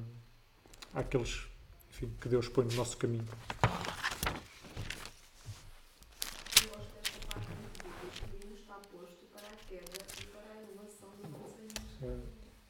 àqueles 0.92 1.46
enfim, 1.88 2.10
que 2.20 2.28
Deus 2.28 2.48
põe 2.48 2.64
no 2.64 2.74
nosso 2.74 2.96
caminho. 2.96 3.28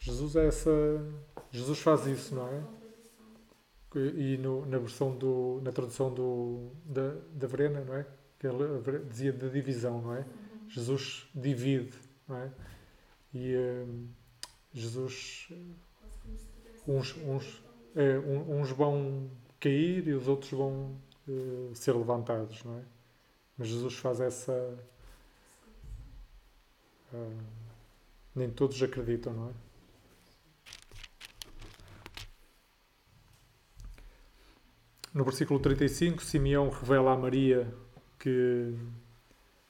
Jesus 0.05 0.37
é 0.37 0.47
essa. 0.47 0.71
Jesus 1.51 1.79
faz 1.79 2.07
isso, 2.07 2.35
não 2.35 2.47
é? 2.47 2.62
E 3.97 4.37
no, 4.37 4.67
na 4.67 4.79
versão 4.79 5.17
do. 5.17 5.62
na 5.62 5.73
tradução 5.73 6.12
do, 6.12 6.73
da, 6.85 7.14
da 7.33 7.47
Verena, 7.47 7.81
não 7.81 7.95
é? 7.95 8.07
Que 8.38 8.47
ele 8.47 9.03
dizia 9.09 9.33
da 9.33 9.49
divisão, 9.49 10.03
não 10.03 10.14
é? 10.14 10.27
Jesus 10.69 11.27
divide, 11.35 11.95
não 12.29 12.37
é? 12.37 12.53
E 13.33 13.57
uh, 13.57 14.07
Jesus, 14.75 15.49
uns, 16.87 17.17
uns, 17.17 17.64
é, 17.97 18.19
uns 18.19 18.71
vão 18.73 19.31
cair 19.59 20.07
e 20.07 20.12
os 20.12 20.29
outros 20.29 20.51
vão 20.51 21.01
uh, 21.27 21.75
ser 21.75 21.95
levantados, 21.95 22.62
não 22.62 22.79
é? 22.79 22.83
Mas 23.57 23.69
Jesus 23.69 23.95
faz 23.95 24.21
essa. 24.21 24.53
Uh, 27.11 27.40
nem 28.37 28.51
todos 28.51 28.83
acreditam, 28.83 29.33
não 29.33 29.49
é? 29.49 29.63
No 35.14 35.22
versículo 35.22 35.61
35, 35.61 36.24
Simeão 36.24 36.68
revela 36.70 37.12
a 37.12 37.16
Maria 37.16 37.72
que, 38.18 38.74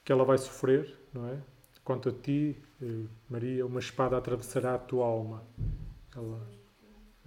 que 0.03 0.11
ela 0.11 0.25
vai 0.25 0.39
sofrer, 0.39 0.97
não 1.13 1.29
é? 1.29 1.37
Quanto 1.83 2.09
a 2.09 2.11
ti, 2.11 2.57
eh, 2.81 3.05
Maria, 3.29 3.63
uma 3.63 3.79
espada 3.79 4.17
atravessará 4.17 4.73
a 4.73 4.79
tua 4.79 5.05
alma. 5.05 5.43
Ela, 6.15 6.49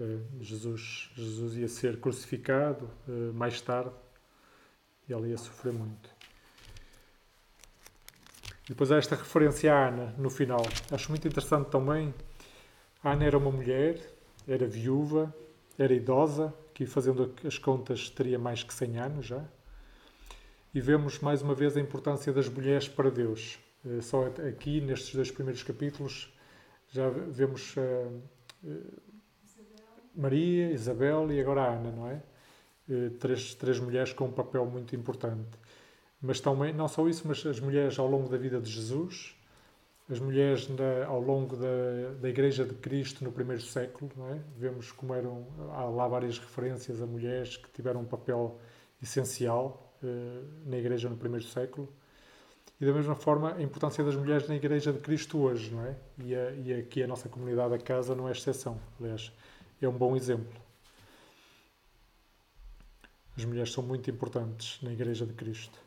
eh, 0.01 0.19
Jesus, 0.41 1.13
Jesus 1.15 1.55
ia 1.59 1.69
ser 1.69 2.01
crucificado 2.01 2.91
eh, 3.09 3.31
mais 3.33 3.61
tarde 3.61 3.95
e 5.09 5.13
ela 5.13 5.29
ia 5.29 5.39
sofrer 5.39 5.73
muito. 5.73 6.11
Depois 8.69 8.91
há 8.91 8.97
esta 8.97 9.15
referência 9.15 9.73
à 9.73 9.91
Ana 9.91 10.13
no 10.19 10.29
final. 10.29 10.67
Acho 10.91 11.09
muito 11.11 11.29
interessante 11.29 11.71
também. 11.71 12.13
A 13.01 13.13
Ana 13.13 13.27
era 13.27 13.39
uma 13.39 13.53
mulher, 13.53 14.13
era 14.49 14.67
viúva, 14.67 15.33
era 15.79 15.95
idosa, 15.95 16.53
que 16.79 16.87
fazendo 16.87 17.35
as 17.45 17.59
contas 17.59 18.09
teria 18.09 18.39
mais 18.39 18.63
que 18.63 18.73
100 18.73 18.99
anos 19.01 19.27
já. 19.27 19.45
E 20.73 20.81
vemos 20.81 21.19
mais 21.19 21.43
uma 21.43 21.53
vez 21.53 21.77
a 21.77 21.81
importância 21.81 22.33
das 22.33 22.49
mulheres 22.49 22.87
para 22.87 23.11
Deus. 23.11 23.59
Eh, 23.85 24.01
só 24.01 24.27
aqui, 24.49 24.81
nestes 24.81 25.13
dois 25.13 25.29
primeiros 25.29 25.65
capítulos, 25.65 26.33
já 26.93 27.09
vemos 27.09 27.75
uh, 27.77 28.23
Maria, 30.15 30.71
Isabel 30.71 31.33
e 31.33 31.41
agora 31.41 31.63
a 31.63 31.75
Ana, 31.75 31.91
não 31.91 32.07
é? 32.07 32.23
Uh, 32.89 33.11
três, 33.19 33.55
três 33.55 33.81
mulheres 33.81 34.13
com 34.13 34.27
um 34.27 34.33
papel 34.33 34.65
muito 34.65 34.95
importante. 34.95 35.59
Mas 36.23 36.39
também, 36.39 36.73
não 36.73 36.87
só 36.87 37.09
isso, 37.09 37.27
mas 37.27 37.45
as 37.45 37.59
mulheres 37.59 37.99
ao 37.99 38.07
longo 38.07 38.29
da 38.29 38.37
vida 38.37 38.61
de 38.61 38.71
Jesus, 38.71 39.35
as 40.11 40.19
mulheres 40.19 40.69
na, 40.69 41.07
ao 41.07 41.21
longo 41.21 41.57
da, 41.57 42.15
da 42.21 42.29
Igreja 42.29 42.65
de 42.65 42.75
Cristo 42.75 43.23
no 43.23 43.31
primeiro 43.31 43.61
século, 43.63 44.11
é? 44.31 44.39
Vemos 44.57 44.91
como 44.91 45.15
eram, 45.15 45.47
há 45.71 45.85
lá 45.85 46.09
várias 46.09 46.39
referências 46.39 47.03
a 47.03 47.07
mulheres 47.07 47.57
que 47.59 47.69
tiveram 47.71 48.01
um 48.01 48.07
papel 48.07 48.59
essencial 49.03 49.95
uh, 50.03 50.69
na 50.69 50.79
Igreja 50.79 51.11
no 51.11 51.17
primeiro 51.17 51.45
século. 51.47 51.93
E 52.81 52.87
da 52.87 52.93
mesma 52.93 53.15
forma, 53.15 53.55
a 53.55 53.63
importância 53.63 54.03
das 54.03 54.15
mulheres 54.15 54.49
na 54.49 54.55
Igreja 54.55 54.93
de 54.93 55.01
Cristo 55.01 55.39
hoje, 55.39 55.75
não 55.75 55.85
é? 55.85 55.97
E, 56.19 56.35
a, 56.35 56.51
e 56.53 56.73
aqui 56.73 57.03
a 57.03 57.07
nossa 57.07 57.29
comunidade 57.29 57.71
da 57.71 57.79
casa 57.79 58.15
não 58.15 58.29
é 58.29 58.33
exceção. 58.33 58.81
Aliás, 58.99 59.31
é 59.83 59.89
um 59.89 59.93
bom 59.93 60.17
exemplo. 60.17 60.59
As 63.37 63.45
mulheres 63.45 63.73
são 63.73 63.85
muito 63.85 64.11
importantes 64.11 64.81
na 64.83 64.93
Igreja 64.93 65.27
de 65.27 65.35
Cristo. 65.35 65.79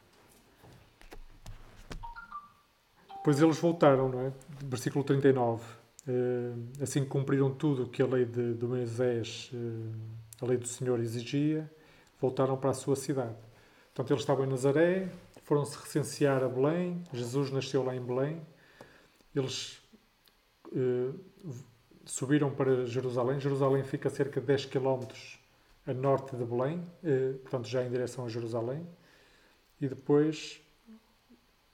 Pois 3.24 3.40
eles 3.40 3.60
voltaram, 3.60 4.10
não 4.10 4.22
é? 4.22 4.34
Versículo 4.66 5.04
39. 5.04 5.64
Eh, 6.08 6.54
assim 6.82 7.04
que 7.04 7.10
cumpriram 7.10 7.54
tudo 7.54 7.84
o 7.84 7.88
que 7.88 8.02
a 8.02 8.08
lei 8.08 8.26
de, 8.26 8.56
de 8.56 8.66
Moisés, 8.66 9.52
eh, 9.54 10.42
a 10.42 10.46
lei 10.46 10.58
do 10.58 10.68
Senhor 10.68 11.00
exigia, 11.00 11.70
voltaram 12.20 12.58
para 12.58 12.72
a 12.72 12.74
sua 12.74 12.96
cidade. 12.96 13.36
Portanto, 13.94 14.12
eles 14.12 14.24
estavam 14.24 14.46
em 14.46 14.50
Nazaré, 14.50 15.10
foram-se 15.44 15.78
recensear 15.78 16.44
a 16.44 16.50
Belém. 16.50 17.04
Jesus 17.14 17.52
nasceu 17.52 17.84
lá 17.84 17.96
em 17.96 18.02
Belém. 18.02 18.42
Eles 19.36 19.82
uh, 20.68 21.20
subiram 22.06 22.50
para 22.52 22.86
Jerusalém. 22.86 23.40
Jerusalém 23.40 23.84
fica 23.84 24.08
a 24.08 24.12
cerca 24.12 24.40
de 24.40 24.48
10 24.48 24.66
km 24.66 25.06
a 25.86 25.94
norte 25.94 26.36
de 26.36 26.46
Belém, 26.46 26.86
portanto, 27.42 27.68
já 27.68 27.84
em 27.84 27.90
direção 27.90 28.26
a 28.26 28.30
Jerusalém. 28.30 28.88
E 29.80 29.88
depois 29.88 30.61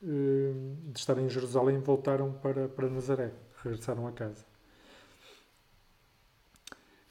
de 0.01 0.99
estarem 0.99 1.25
em 1.25 1.29
Jerusalém, 1.29 1.79
voltaram 1.79 2.33
para, 2.33 2.67
para 2.67 2.89
Nazaré, 2.89 3.33
regressaram 3.63 4.07
a 4.07 4.11
casa. 4.11 4.45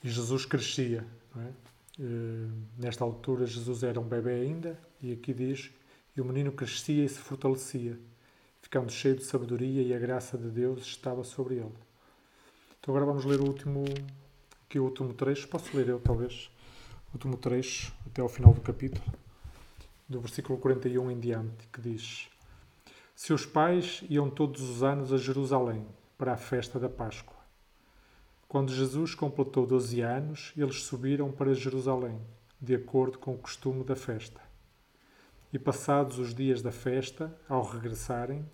E 0.03 0.09
Jesus 0.09 0.45
crescia. 0.47 1.05
É? 1.37 1.67
nesta 2.79 3.05
altura, 3.05 3.47
Jesus 3.47 3.83
era 3.83 3.99
um 3.99 4.05
bebê 4.05 4.35
ainda, 4.35 4.79
e 5.01 5.13
aqui 5.13 5.33
diz 5.33 5.71
e 6.17 6.21
o 6.21 6.25
menino 6.25 6.51
crescia 6.51 7.05
e 7.05 7.09
se 7.09 7.19
fortalecia, 7.19 7.99
ficando 8.63 8.91
cheio 8.91 9.17
de 9.17 9.25
sabedoria 9.25 9.83
e 9.83 9.93
a 9.93 9.99
graça 9.99 10.39
de 10.39 10.49
Deus 10.49 10.83
estava 10.87 11.23
sobre 11.23 11.57
ele. 11.57 11.75
Então 12.81 12.95
agora 12.95 13.05
vamos 13.05 13.25
ler 13.27 13.41
o 13.41 13.47
último, 13.47 13.85
aqui 14.65 14.79
o 14.79 14.85
último 14.85 15.13
trecho, 15.13 15.47
posso 15.49 15.77
ler 15.77 15.89
eu 15.89 16.01
talvez, 16.01 16.51
o 17.11 17.17
último 17.17 17.37
trecho 17.37 17.93
até 18.07 18.23
ao 18.23 18.29
final 18.29 18.55
do 18.55 18.63
capítulo, 18.63 19.05
do 20.09 20.21
versículo 20.21 20.59
41 20.59 21.11
em 21.11 21.21
diante, 21.21 21.69
que 21.71 21.83
diz: 21.83 22.31
Seus 23.19 23.47
pais 23.47 24.05
iam 24.11 24.29
todos 24.29 24.61
os 24.61 24.83
anos 24.83 25.11
a 25.11 25.17
Jerusalém 25.17 25.89
para 26.19 26.35
a 26.35 26.37
festa 26.37 26.79
da 26.79 26.87
Páscoa. 26.87 27.35
Quando 28.47 28.71
Jesus 28.71 29.15
completou 29.15 29.67
12 29.67 30.03
anos, 30.03 30.53
eles 30.55 30.83
subiram 30.83 31.33
para 31.33 31.55
Jerusalém, 31.55 32.21
de 32.61 32.75
acordo 32.75 33.19
com 33.19 33.33
o 33.33 33.39
costume 33.39 33.83
da 33.85 33.97
festa. 33.97 34.39
E 35.51 35.59
passados 35.59 36.19
os 36.19 36.35
dias 36.35 36.61
da 36.61 36.71
festa, 36.71 37.35
ao 37.49 37.63
regressarem, 37.63 38.45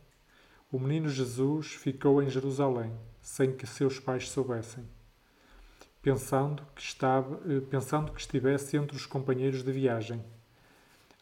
o 0.70 0.78
menino 0.78 1.08
Jesus 1.08 1.72
ficou 1.72 2.22
em 2.22 2.30
Jerusalém, 2.30 2.92
sem 3.20 3.52
que 3.52 3.66
seus 3.66 3.98
pais 3.98 4.30
soubessem, 4.30 4.84
pensando 6.00 6.62
que, 6.76 6.82
estava, 6.82 7.40
eh, 7.52 7.60
pensando 7.68 8.12
que 8.12 8.20
estivesse 8.20 8.76
entre 8.76 8.96
os 8.96 9.06
companheiros 9.06 9.64
de 9.64 9.72
viagem. 9.72 10.24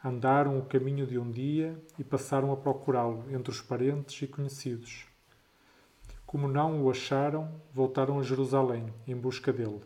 Andaram 0.02 0.58
o 0.58 0.64
caminho 0.64 1.06
de 1.06 1.18
um 1.18 1.30
dia 1.30 1.78
e 1.98 2.02
passaram 2.02 2.50
a 2.52 2.56
procurá-lo 2.56 3.26
entre 3.30 3.50
os 3.50 3.60
parentes 3.60 4.22
e 4.22 4.26
conhecidos. 4.26 5.06
Como 6.24 6.48
não 6.48 6.82
o 6.82 6.90
acharam, 6.90 7.60
voltaram 7.74 8.18
a 8.18 8.22
Jerusalém 8.22 8.86
em 9.06 9.14
busca 9.14 9.52
dele. 9.52 9.82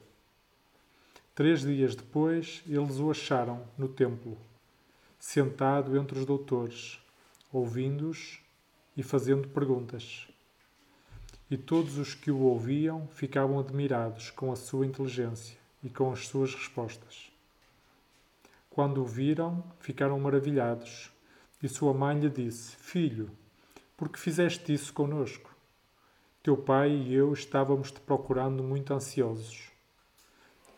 Três 1.35 1.63
dias 1.63 1.97
depois, 1.97 2.63
eles 2.65 3.01
o 3.01 3.11
acharam 3.11 3.65
no 3.77 3.89
templo, 3.89 4.39
sentado 5.19 5.97
entre 5.99 6.17
os 6.17 6.25
doutores, 6.25 7.01
ouvindo-os 7.53 8.41
e 8.97 9.03
fazendo 9.03 9.49
perguntas. 9.49 10.29
E 11.51 11.57
todos 11.57 11.99
os 11.99 12.15
que 12.15 12.31
o 12.31 12.39
ouviam 12.39 13.09
ficavam 13.09 13.59
admirados 13.59 14.31
com 14.31 14.53
a 14.53 14.57
sua 14.57 14.87
inteligência 14.87 15.59
e 15.83 15.91
com 15.91 16.13
as 16.13 16.29
suas 16.29 16.55
respostas. 16.55 17.34
Quando 18.75 19.03
o 19.03 19.07
viram, 19.07 19.63
ficaram 19.79 20.19
maravilhados. 20.19 21.13
E 21.63 21.69
sua 21.69 21.95
mãe 21.95 22.19
lhe 22.19 22.29
disse: 22.29 22.75
Filho, 22.75 23.31
por 23.97 24.09
que 24.09 24.19
fizeste 24.19 24.73
isso 24.73 24.93
conosco? 24.93 25.55
Teu 26.43 26.57
pai 26.57 26.91
e 26.91 27.15
eu 27.15 27.33
estávamos 27.33 27.93
te 27.93 28.01
procurando 28.01 28.65
muito 28.65 28.93
ansiosos. 28.93 29.71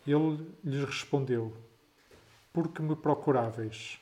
Ele 0.07 0.47
lhes 0.63 0.85
respondeu: 0.85 1.57
Por 2.53 2.69
que 2.69 2.83
me 2.83 2.95
procuráveis? 2.95 3.99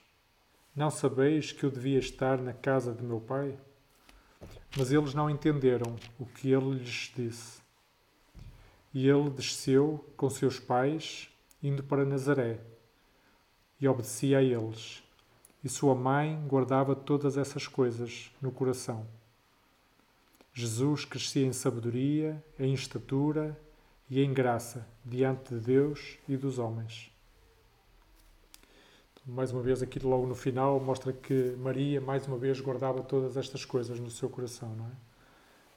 Não 0.74 0.90
sabeis 0.90 1.52
que 1.52 1.62
eu 1.62 1.70
devia 1.70 2.00
estar 2.00 2.38
na 2.38 2.52
casa 2.52 2.92
de 2.92 3.04
meu 3.04 3.20
pai? 3.20 3.56
Mas 4.76 4.90
eles 4.90 5.14
não 5.14 5.30
entenderam 5.30 5.94
o 6.18 6.26
que 6.26 6.50
ele 6.50 6.78
lhes 6.80 7.12
disse. 7.14 7.62
E 8.92 9.08
ele 9.08 9.30
desceu 9.30 10.04
com 10.16 10.28
seus 10.28 10.58
pais, 10.58 11.30
indo 11.62 11.84
para 11.84 12.04
Nazaré 12.04 12.73
e 13.84 13.88
obedecia 13.88 14.38
a 14.38 14.42
eles. 14.42 15.02
E 15.62 15.68
sua 15.68 15.94
mãe 15.94 16.42
guardava 16.48 16.96
todas 16.96 17.36
essas 17.36 17.66
coisas 17.68 18.30
no 18.40 18.50
coração. 18.50 19.06
Jesus 20.54 21.04
crescia 21.04 21.46
em 21.46 21.52
sabedoria, 21.52 22.42
em 22.58 22.72
estatura 22.72 23.58
e 24.08 24.22
em 24.22 24.32
graça 24.32 24.88
diante 25.04 25.54
de 25.54 25.60
Deus 25.60 26.18
e 26.26 26.36
dos 26.36 26.58
homens. 26.58 27.10
Mais 29.26 29.52
uma 29.52 29.62
vez, 29.62 29.82
aqui 29.82 29.98
logo 29.98 30.26
no 30.26 30.34
final, 30.34 30.78
mostra 30.80 31.12
que 31.12 31.54
Maria, 31.58 32.00
mais 32.00 32.26
uma 32.26 32.36
vez, 32.36 32.60
guardava 32.60 33.02
todas 33.02 33.36
estas 33.36 33.64
coisas 33.64 33.98
no 33.98 34.10
seu 34.10 34.28
coração. 34.30 34.74
Não 34.76 34.86
é? 34.86 34.92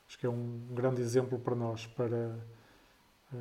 Acho 0.07 0.17
que 0.17 0.25
é 0.25 0.29
um 0.29 0.61
grande 0.71 1.01
exemplo 1.01 1.39
para 1.39 1.55
nós, 1.55 1.85
para 1.87 2.39
uh, 3.33 3.37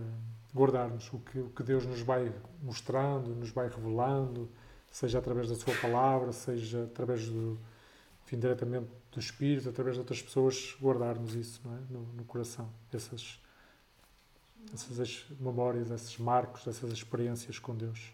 guardarmos 0.57 1.13
o 1.13 1.19
que, 1.19 1.39
o 1.39 1.51
que 1.51 1.63
Deus 1.63 1.85
nos 1.85 2.01
vai 2.01 2.33
mostrando, 2.63 3.35
nos 3.35 3.51
vai 3.51 3.69
revelando, 3.69 4.49
seja 4.91 5.19
através 5.19 5.49
da 5.49 5.55
Sua 5.55 5.75
palavra, 5.75 6.33
seja 6.33 6.85
através 6.85 7.29
do, 7.29 7.59
enfim, 8.25 8.39
diretamente 8.39 8.89
do 9.13 9.21
Espírito, 9.21 9.69
através 9.69 9.97
de 9.97 10.01
outras 10.01 10.23
pessoas, 10.23 10.75
guardarmos 10.81 11.35
isso 11.35 11.61
é? 11.65 11.93
no, 11.93 12.01
no, 12.15 12.25
coração, 12.25 12.69
essas, 12.93 13.39
essas 14.73 15.27
memórias, 15.39 15.91
esses 15.91 16.19
marcos, 16.19 16.67
essas 16.67 16.91
experiências 16.91 17.59
com 17.59 17.75
Deus. 17.75 18.13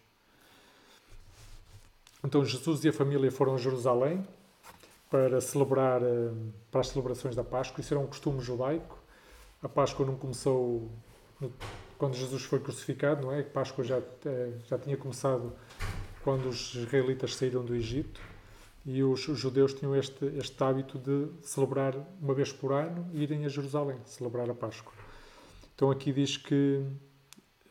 Então 2.24 2.44
Jesus 2.44 2.84
e 2.84 2.88
a 2.88 2.92
família 2.92 3.30
foram 3.30 3.54
a 3.54 3.58
Jerusalém 3.58 4.26
para 5.10 5.40
celebrar 5.40 6.02
eh, 6.02 6.32
para 6.70 6.80
as 6.80 6.88
celebrações 6.88 7.36
da 7.36 7.44
Páscoa. 7.44 7.80
Isso 7.80 7.92
era 7.92 8.00
um 8.00 8.06
costume 8.06 8.40
judaico. 8.40 8.98
A 9.62 9.68
Páscoa 9.68 10.06
não 10.06 10.16
começou 10.16 10.88
quando 12.02 12.16
Jesus 12.16 12.42
foi 12.42 12.58
crucificado, 12.58 13.22
não 13.22 13.32
é? 13.32 13.42
A 13.42 13.44
Páscoa 13.44 13.84
já 13.84 14.02
eh, 14.26 14.54
já 14.68 14.76
tinha 14.76 14.96
começado 14.96 15.52
quando 16.24 16.48
os 16.48 16.74
israelitas 16.74 17.36
saíram 17.36 17.64
do 17.64 17.76
Egito 17.76 18.20
e 18.84 19.04
os, 19.04 19.20
judeus 19.20 19.72
tinham 19.72 19.94
este, 19.94 20.24
este 20.36 20.64
hábito 20.64 20.98
de 20.98 21.28
celebrar 21.46 21.94
uma 22.20 22.34
vez 22.34 22.52
por 22.52 22.72
ano 22.72 23.08
e 23.12 23.22
irem 23.22 23.44
a 23.44 23.48
Jerusalém 23.48 23.98
celebrar 24.04 24.50
a 24.50 24.54
Páscoa. 24.54 24.92
Então 25.76 25.92
aqui 25.92 26.12
diz 26.12 26.36
que, 26.36 26.84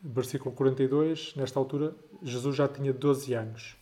versículo 0.01 0.55
42, 0.55 1.35
nesta 1.35 1.59
altura, 1.59 1.93
Jesus 2.23 2.55
já 2.55 2.69
tinha 2.69 2.93
12 2.93 3.33
anos. 3.33 3.75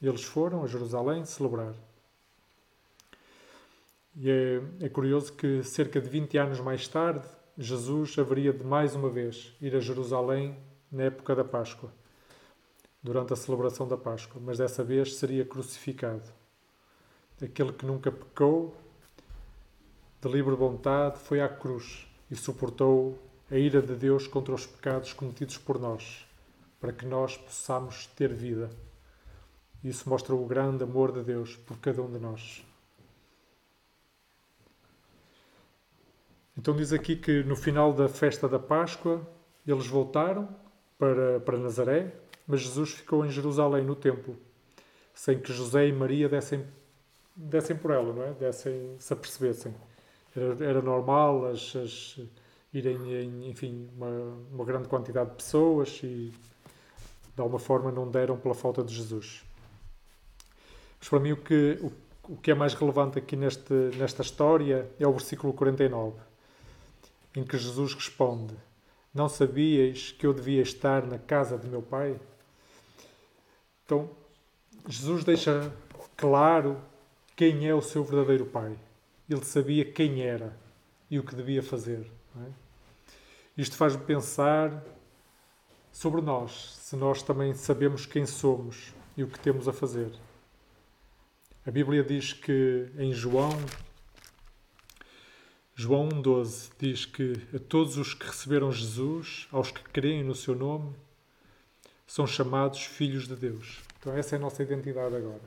Eles 0.00 0.24
foram 0.24 0.64
a 0.64 0.66
Jerusalém 0.66 1.26
celebrar. 1.26 1.74
E 4.16 4.30
é, 4.30 4.62
é 4.86 4.88
curioso 4.88 5.34
que 5.34 5.62
cerca 5.62 6.00
de 6.00 6.08
20 6.08 6.38
anos 6.38 6.58
mais 6.58 6.88
tarde, 6.88 7.28
Jesus 7.62 8.18
haveria 8.18 8.54
de 8.54 8.64
mais 8.64 8.94
uma 8.94 9.10
vez 9.10 9.54
ir 9.60 9.76
a 9.76 9.80
Jerusalém 9.80 10.56
na 10.90 11.02
época 11.02 11.36
da 11.36 11.44
Páscoa 11.44 11.92
durante 13.02 13.34
a 13.34 13.36
celebração 13.36 13.86
da 13.86 13.98
Páscoa, 13.98 14.40
mas 14.42 14.56
dessa 14.56 14.82
vez 14.82 15.16
seria 15.16 15.44
crucificado. 15.44 16.22
Aquele 17.38 17.74
que 17.74 17.84
nunca 17.84 18.10
pecou, 18.10 18.74
de 20.22 20.28
livre 20.30 20.54
vontade, 20.54 21.18
foi 21.18 21.42
à 21.42 21.50
cruz 21.50 22.06
e 22.30 22.34
suportou 22.34 23.18
a 23.50 23.58
ira 23.58 23.82
de 23.82 23.94
Deus 23.94 24.26
contra 24.26 24.54
os 24.54 24.64
pecados 24.64 25.12
cometidos 25.12 25.58
por 25.58 25.78
nós, 25.78 26.26
para 26.80 26.94
que 26.94 27.04
nós 27.04 27.36
possamos 27.36 28.06
ter 28.06 28.32
vida. 28.32 28.70
Isso 29.84 30.08
mostra 30.08 30.34
o 30.34 30.46
grande 30.46 30.82
amor 30.82 31.12
de 31.12 31.22
Deus 31.22 31.56
por 31.56 31.76
cada 31.76 32.00
um 32.00 32.10
de 32.10 32.18
nós. 32.18 32.64
Então 36.60 36.76
diz 36.76 36.92
aqui 36.92 37.16
que 37.16 37.42
no 37.42 37.56
final 37.56 37.90
da 37.90 38.06
festa 38.06 38.46
da 38.46 38.58
Páscoa 38.58 39.26
eles 39.66 39.86
voltaram 39.86 40.46
para, 40.98 41.40
para 41.40 41.56
Nazaré, 41.56 42.12
mas 42.46 42.60
Jesus 42.60 42.90
ficou 42.90 43.24
em 43.24 43.30
Jerusalém, 43.30 43.82
no 43.82 43.96
templo, 43.96 44.36
sem 45.14 45.38
que 45.38 45.50
José 45.54 45.88
e 45.88 45.92
Maria 45.92 46.28
dessem, 46.28 46.62
dessem 47.34 47.74
por 47.74 47.92
ela, 47.92 48.12
não 48.12 48.22
é? 48.24 48.32
Dessem, 48.34 48.94
se 48.98 49.10
apercebessem. 49.10 49.74
Era, 50.36 50.64
era 50.66 50.82
normal 50.82 51.46
as, 51.46 51.74
as 51.76 52.20
irem 52.74 53.10
em, 53.10 53.48
enfim, 53.48 53.88
uma, 53.96 54.10
uma 54.52 54.64
grande 54.66 54.86
quantidade 54.86 55.30
de 55.30 55.36
pessoas 55.36 55.98
e 56.02 56.30
de 57.34 57.40
alguma 57.40 57.58
forma 57.58 57.90
não 57.90 58.06
deram 58.10 58.36
pela 58.36 58.54
falta 58.54 58.84
de 58.84 58.94
Jesus. 58.94 59.42
Mas 60.98 61.08
para 61.08 61.20
mim 61.20 61.32
o 61.32 61.38
que, 61.38 61.78
o, 61.80 62.34
o 62.34 62.36
que 62.36 62.50
é 62.50 62.54
mais 62.54 62.74
relevante 62.74 63.18
aqui 63.18 63.34
neste, 63.34 63.72
nesta 63.96 64.20
história 64.20 64.90
é 65.00 65.06
o 65.06 65.12
versículo 65.12 65.54
49, 65.54 66.28
em 67.34 67.44
que 67.44 67.58
Jesus 67.58 67.94
responde: 67.94 68.54
Não 69.14 69.28
sabias 69.28 70.12
que 70.12 70.26
eu 70.26 70.32
devia 70.32 70.62
estar 70.62 71.06
na 71.06 71.18
casa 71.18 71.56
de 71.56 71.66
meu 71.66 71.82
pai? 71.82 72.18
Então, 73.84 74.08
Jesus 74.88 75.24
deixa 75.24 75.72
claro 76.16 76.80
quem 77.34 77.66
é 77.66 77.74
o 77.74 77.80
seu 77.80 78.04
verdadeiro 78.04 78.46
Pai. 78.46 78.76
Ele 79.28 79.44
sabia 79.44 79.84
quem 79.84 80.22
era 80.22 80.56
e 81.10 81.18
o 81.18 81.24
que 81.24 81.34
devia 81.34 81.62
fazer. 81.62 82.06
É? 82.36 82.50
Isto 83.56 83.76
faz-me 83.76 84.04
pensar 84.04 84.84
sobre 85.90 86.20
nós, 86.20 86.76
se 86.76 86.96
nós 86.96 87.22
também 87.22 87.54
sabemos 87.54 88.06
quem 88.06 88.26
somos 88.26 88.92
e 89.16 89.24
o 89.24 89.28
que 89.28 89.38
temos 89.40 89.66
a 89.68 89.72
fazer. 89.72 90.12
A 91.66 91.70
Bíblia 91.70 92.02
diz 92.02 92.32
que 92.32 92.90
em 92.96 93.12
João, 93.12 93.50
João 95.82 96.10
1,12 96.10 96.72
diz 96.78 97.06
que 97.06 97.32
a 97.56 97.58
todos 97.58 97.96
os 97.96 98.12
que 98.12 98.26
receberam 98.26 98.70
Jesus, 98.70 99.48
aos 99.50 99.70
que 99.70 99.82
creem 99.82 100.22
no 100.22 100.34
seu 100.34 100.54
nome, 100.54 100.94
são 102.06 102.26
chamados 102.26 102.84
filhos 102.84 103.26
de 103.26 103.34
Deus. 103.34 103.80
Então, 103.98 104.14
essa 104.14 104.36
é 104.36 104.38
a 104.38 104.42
nossa 104.42 104.62
identidade 104.62 105.16
agora. 105.16 105.40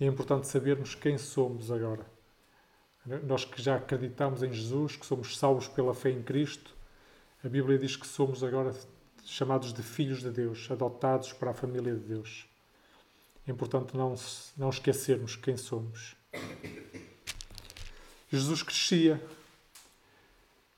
É 0.00 0.06
importante 0.06 0.48
sabermos 0.48 0.96
quem 0.96 1.16
somos 1.16 1.70
agora. 1.70 2.04
Nós 3.22 3.44
que 3.44 3.62
já 3.62 3.76
acreditamos 3.76 4.42
em 4.42 4.52
Jesus, 4.52 4.96
que 4.96 5.06
somos 5.06 5.38
salvos 5.38 5.68
pela 5.68 5.94
fé 5.94 6.10
em 6.10 6.20
Cristo, 6.24 6.74
a 7.44 7.48
Bíblia 7.48 7.78
diz 7.78 7.94
que 7.94 8.08
somos 8.08 8.42
agora 8.42 8.74
chamados 9.24 9.72
de 9.72 9.84
filhos 9.84 10.20
de 10.20 10.32
Deus, 10.32 10.68
adotados 10.68 11.32
para 11.32 11.52
a 11.52 11.54
família 11.54 11.94
de 11.94 12.00
Deus. 12.00 12.44
É 13.46 13.52
importante 13.52 13.96
não, 13.96 14.16
não 14.56 14.68
esquecermos 14.68 15.36
quem 15.36 15.56
somos. 15.56 16.16
Jesus 18.32 18.64
crescia. 18.64 19.24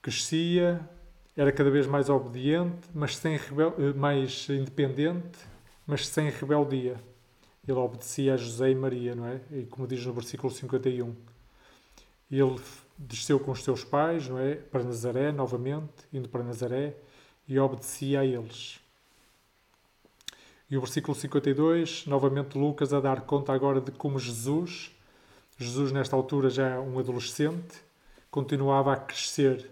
Crescia 0.02 0.80
era 1.36 1.52
cada 1.52 1.70
vez 1.70 1.86
mais 1.86 2.10
obediente, 2.10 2.88
mas 2.92 3.16
sem 3.16 3.36
rebel... 3.36 3.74
Eh, 3.78 3.92
mais 3.92 4.48
independente, 4.50 5.38
mas 5.86 6.08
sem 6.08 6.28
rebeldia. 6.28 7.00
Ele 7.66 7.78
obedecia 7.78 8.34
a 8.34 8.36
José 8.36 8.70
e 8.70 8.74
Maria, 8.74 9.14
não 9.14 9.26
é? 9.26 9.40
E 9.52 9.64
como 9.64 9.86
diz 9.86 10.04
no 10.04 10.12
versículo 10.12 10.52
51. 10.52 11.14
Ele 12.28 12.60
desceu 12.98 13.38
com 13.38 13.52
os 13.52 13.62
seus 13.62 13.84
pais, 13.84 14.28
não 14.28 14.38
é? 14.38 14.56
Para 14.56 14.82
Nazaré, 14.82 15.30
novamente, 15.30 15.92
indo 16.12 16.28
para 16.28 16.42
Nazaré, 16.42 16.96
e 17.46 17.58
obedecia 17.58 18.20
a 18.20 18.26
eles. 18.26 18.80
E 20.68 20.76
o 20.76 20.80
versículo 20.80 21.14
52, 21.14 22.06
novamente 22.06 22.58
Lucas 22.58 22.92
a 22.92 23.00
dar 23.00 23.20
conta 23.20 23.52
agora 23.52 23.80
de 23.80 23.92
como 23.92 24.18
Jesus, 24.18 24.90
Jesus 25.58 25.92
nesta 25.92 26.16
altura 26.16 26.50
já 26.50 26.70
é 26.70 26.78
um 26.78 26.98
adolescente, 26.98 27.80
continuava 28.30 28.92
a 28.92 28.96
crescer 28.96 29.70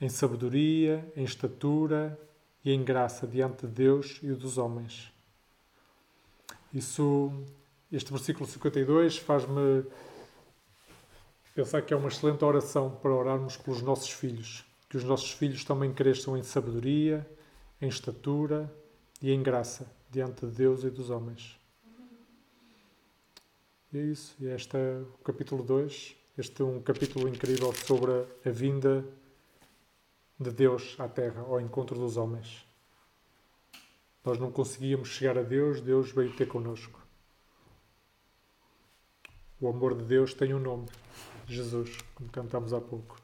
em 0.00 0.08
sabedoria, 0.08 1.06
em 1.14 1.24
estatura 1.24 2.18
e 2.64 2.72
em 2.72 2.82
graça 2.82 3.26
diante 3.26 3.66
de 3.66 3.72
Deus 3.72 4.18
e 4.22 4.32
dos 4.32 4.56
homens. 4.56 5.12
Isso, 6.72 7.32
este 7.92 8.10
versículo 8.10 8.46
52 8.46 9.18
faz-me 9.18 9.84
pensar 11.54 11.82
que 11.82 11.92
é 11.92 11.96
uma 11.96 12.08
excelente 12.08 12.44
oração 12.44 12.90
para 13.02 13.10
orarmos 13.10 13.56
pelos 13.56 13.82
nossos 13.82 14.10
filhos. 14.10 14.64
Que 14.88 14.96
os 14.96 15.04
nossos 15.04 15.32
filhos 15.32 15.64
também 15.64 15.92
cresçam 15.92 16.36
em 16.36 16.42
sabedoria, 16.42 17.28
em 17.80 17.88
estatura 17.88 18.72
e 19.20 19.30
em 19.32 19.42
graça 19.42 19.90
diante 20.10 20.46
de 20.46 20.52
Deus 20.52 20.82
e 20.84 20.90
dos 20.90 21.10
homens. 21.10 21.58
E 23.92 23.98
é 23.98 24.02
isso. 24.02 24.34
E 24.40 24.46
este 24.46 24.76
é 24.76 25.00
o 25.00 25.18
capítulo 25.24 25.62
2. 25.62 26.16
Este 26.38 26.62
é 26.62 26.64
um 26.64 26.80
capítulo 26.80 27.28
incrível 27.28 27.72
sobre 27.72 28.12
a 28.44 28.50
vinda 28.50 29.04
de 30.40 30.50
Deus 30.50 30.96
à 30.98 31.06
Terra, 31.06 31.42
ao 31.42 31.60
encontro 31.60 31.98
dos 31.98 32.16
homens. 32.16 32.66
Nós 34.24 34.38
não 34.38 34.50
conseguíamos 34.50 35.08
chegar 35.08 35.36
a 35.36 35.42
Deus, 35.42 35.82
Deus 35.82 36.10
veio 36.12 36.34
ter 36.34 36.48
connosco. 36.48 36.98
O 39.60 39.68
amor 39.68 39.94
de 39.94 40.04
Deus 40.04 40.32
tem 40.32 40.54
um 40.54 40.58
nome, 40.58 40.88
Jesus, 41.46 41.94
como 42.14 42.30
cantamos 42.30 42.72
há 42.72 42.80
pouco. 42.80 43.20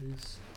Isso. 0.00 0.51